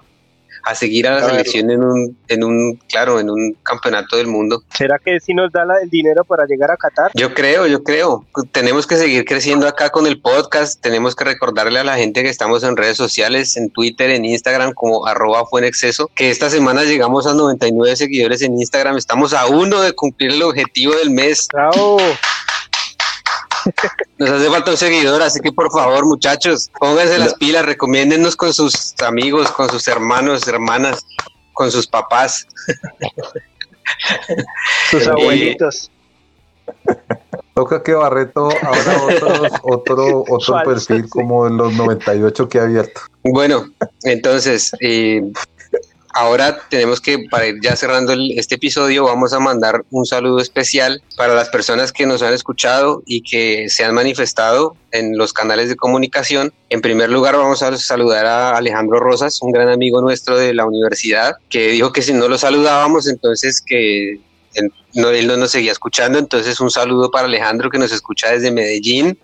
[0.64, 1.34] a seguir a la Claro.
[1.36, 4.64] selección en un, en un, claro, en un campeonato del mundo.
[4.76, 7.12] ¿Será que sí nos da la- el dinero para llegar a Qatar?
[7.14, 8.26] Yo creo, yo creo.
[8.52, 10.80] Tenemos que seguir creciendo acá con el podcast.
[10.82, 14.74] Tenemos que recordarle a la gente que estamos en redes sociales, en Twitter, en Instagram,
[14.74, 18.98] como arroba fue en exceso, que esta semana llegamos a 99 seguidores en Instagram.
[18.98, 21.48] Estamos a uno de cumplir el objetivo del mes.
[21.52, 21.98] Bravo.
[24.18, 28.54] Nos hace falta un seguidor, así que por favor, muchachos, pónganse las pilas, recomiéndennos con
[28.54, 31.06] sus amigos, con sus hermanos, hermanas,
[31.54, 32.48] con sus papás.
[34.90, 35.92] Sus abuelitos.
[37.54, 41.10] Toca que Barreto abra otros- otro, otro perfil sí.
[41.10, 43.02] como en los 98 que ha abierto.
[43.24, 43.66] Bueno,
[44.04, 45.22] entonces, eh,
[46.14, 51.04] ahora tenemos que, para ir ya cerrando este episodio, vamos a mandar un saludo especial
[51.18, 55.70] para las personas que nos han escuchado y que se han manifestado en los canales
[55.70, 56.54] de comunicación.
[56.70, 60.66] En primer lugar, vamos a saludar a Alejandro Rosas, un gran amigo nuestro de la
[60.66, 64.20] universidad, que dijo que si no lo saludábamos, entonces que
[64.54, 66.20] él no nos seguía escuchando.
[66.20, 69.18] Entonces, un saludo para Alejandro que nos escucha desde Medellín.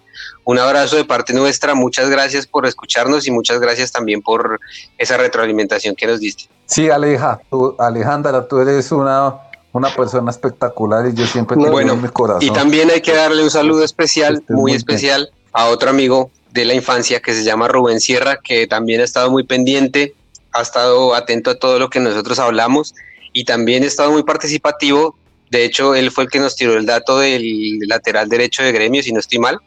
[0.44, 4.60] Un abrazo de parte nuestra, muchas gracias por escucharnos y muchas gracias también por
[4.98, 6.46] esa retroalimentación que nos diste.
[6.70, 9.34] Sí, Aleja, tú, Alejandra, tú eres una,
[9.74, 12.44] una persona espectacular y yo siempre te Bueno, en mi corazón.
[12.44, 16.66] Y también hay que darle un saludo especial, muy muy especial, a otro amigo de
[16.66, 20.14] la infancia que se llama Rubén Sierra, que también ha estado muy pendiente,
[20.52, 22.94] ha estado atento a todo lo que nosotros hablamos
[23.34, 25.16] y también ha estado muy participativo.
[25.50, 29.02] De hecho, él fue el que nos tiró el dato del lateral derecho de gremio,
[29.02, 29.58] si no estoy mal.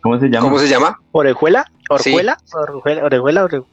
[0.00, 0.40] ¿Cómo se llama?
[0.48, 0.96] ¿Cómo se llama?
[1.10, 1.64] ¿Orejuela?
[1.98, 2.10] Sí.
[2.10, 2.38] ¿Orejuela?
[2.52, 3.04] ¿Orejuela?
[3.04, 3.44] ¿Orejuela?
[3.44, 3.64] Ore-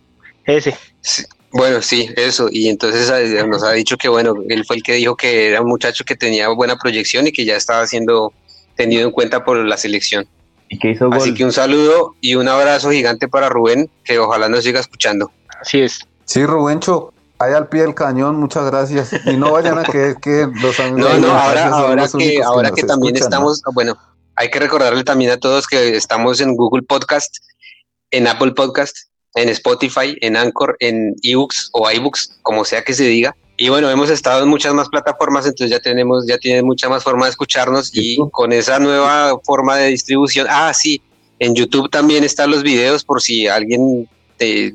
[0.45, 0.75] Ese.
[1.01, 2.47] Sí, Bueno, sí, eso.
[2.51, 5.61] Y entonces eh, nos ha dicho que, bueno, él fue el que dijo que era
[5.61, 8.33] un muchacho que tenía buena proyección y que ya estaba siendo
[8.75, 10.27] tenido en cuenta por la selección.
[10.69, 11.17] ¿Y qué hizo gol?
[11.17, 15.31] Así que un saludo y un abrazo gigante para Rubén, que ojalá nos siga escuchando.
[15.59, 15.99] Así es.
[16.25, 19.11] Sí, Rubencho, ahí al pie del cañón, muchas gracias.
[19.25, 22.83] Y no vayan a creer que los amigos No, no, ahora, ahora que, ahora que
[22.83, 23.51] también escuchan, ¿no?
[23.51, 23.97] estamos, bueno,
[24.35, 27.37] hay que recordarle también a todos que estamos en Google Podcast,
[28.11, 33.05] en Apple Podcast, en Spotify, en Anchor, en ebooks o iBooks, como sea que se
[33.05, 33.35] diga.
[33.57, 37.03] Y bueno, hemos estado en muchas más plataformas, entonces ya tenemos, ya tienen mucha más
[37.03, 40.47] forma de escucharnos y con esa nueva forma de distribución.
[40.49, 41.01] Ah, sí,
[41.39, 44.07] en YouTube también están los videos por si alguien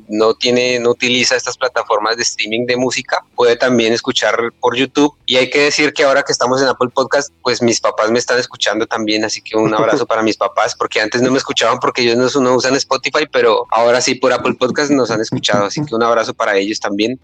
[0.07, 5.13] no tiene, no utiliza estas plataformas de streaming de música, puede también escuchar por YouTube.
[5.25, 8.19] Y hay que decir que ahora que estamos en Apple Podcast, pues mis papás me
[8.19, 11.79] están escuchando también, así que un abrazo para mis papás, porque antes no me escuchaban
[11.79, 15.65] porque ellos no, no usan Spotify, pero ahora sí por Apple Podcast nos han escuchado,
[15.65, 17.19] así que un abrazo para ellos también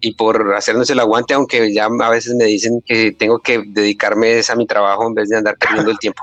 [0.00, 4.40] y por hacernos el aguante, aunque ya a veces me dicen que tengo que dedicarme
[4.46, 6.22] a mi trabajo en vez de andar perdiendo el tiempo.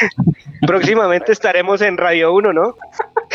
[0.66, 2.76] Próximamente estaremos en Radio 1, ¿no?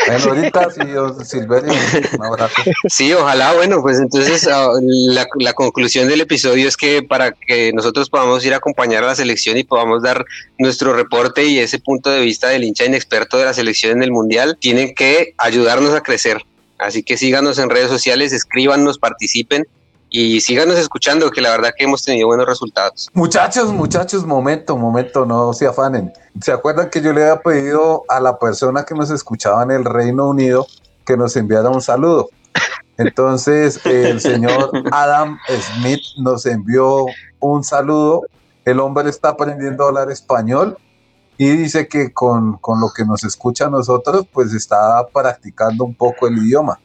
[0.06, 1.72] Bueno, ahorita sí, Silverio,
[2.18, 2.62] un abrazo.
[2.88, 7.72] Sí, ojalá, bueno, pues entonces ah, la, la conclusión del episodio es que para que
[7.72, 10.24] nosotros podamos ir a acompañar a la selección y podamos dar
[10.58, 14.12] nuestro reporte y ese punto de vista del hincha inexperto de la selección en el
[14.12, 16.42] Mundial, tienen que ayudarnos a crecer.
[16.78, 19.66] Así que síganos en redes sociales, escríbanos, participen
[20.08, 23.10] y síganos escuchando, que la verdad que hemos tenido buenos resultados.
[23.12, 26.12] Muchachos, muchachos, momento, momento, no se afanen.
[26.40, 29.84] ¿Se acuerdan que yo le había pedido a la persona que nos escuchaba en el
[29.84, 30.66] Reino Unido
[31.04, 32.30] que nos enviara un saludo?
[32.98, 37.06] Entonces, el señor Adam Smith nos envió
[37.40, 38.22] un saludo.
[38.64, 40.78] El hombre está aprendiendo a hablar español
[41.38, 45.94] y dice que con, con, lo que nos escucha a nosotros, pues está practicando un
[45.94, 46.80] poco el idioma.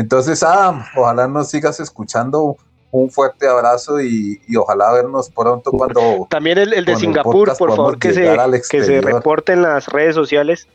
[0.00, 2.56] Entonces, Adam, ojalá nos sigas escuchando.
[2.90, 6.26] Un fuerte abrazo y, y ojalá vernos pronto cuando...
[6.28, 8.36] También el, el de Singapur, por favor, que se,
[8.68, 10.66] que se reporte en las redes sociales.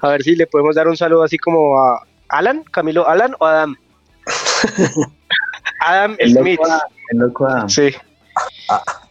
[0.00, 3.46] A ver si le podemos dar un saludo así como a Alan, Camilo, Alan o
[3.46, 3.74] Adam.
[5.80, 6.60] Adam Smith.
[7.10, 7.68] el loco Adam.
[7.68, 7.92] Sí.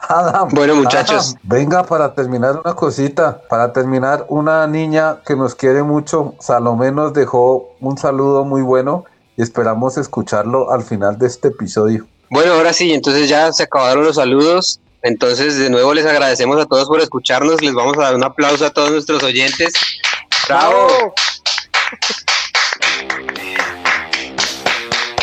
[0.07, 1.31] Adam, bueno, muchachos.
[1.31, 6.91] Adam, venga, para terminar una cosita, para terminar, una niña que nos quiere mucho, Salomé
[6.91, 9.03] nos dejó un saludo muy bueno
[9.37, 12.05] y esperamos escucharlo al final de este episodio.
[12.29, 14.79] Bueno, ahora sí, entonces ya se acabaron los saludos.
[15.01, 17.61] Entonces, de nuevo les agradecemos a todos por escucharnos.
[17.61, 19.73] Les vamos a dar un aplauso a todos nuestros oyentes.
[20.47, 21.13] ¡Bravo!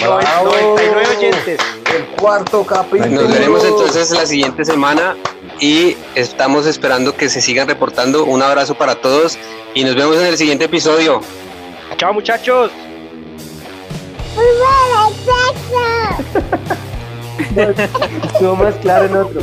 [0.00, 0.52] ¡Bravo!
[0.52, 1.60] 99 oyentes.
[1.92, 3.22] El cuarto capítulo.
[3.22, 5.16] Nos veremos entonces la siguiente semana
[5.58, 8.24] y estamos esperando que se sigan reportando.
[8.24, 9.36] Un abrazo para todos
[9.74, 11.20] y nos vemos en el siguiente episodio.
[11.96, 12.70] Chao muchachos.
[18.32, 19.40] Estuvo más claro en otro.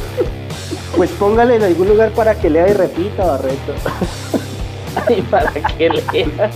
[0.96, 3.74] Pues póngale en algún lugar para que lea y repita, Barreto.
[5.08, 6.52] Ay, para que lea.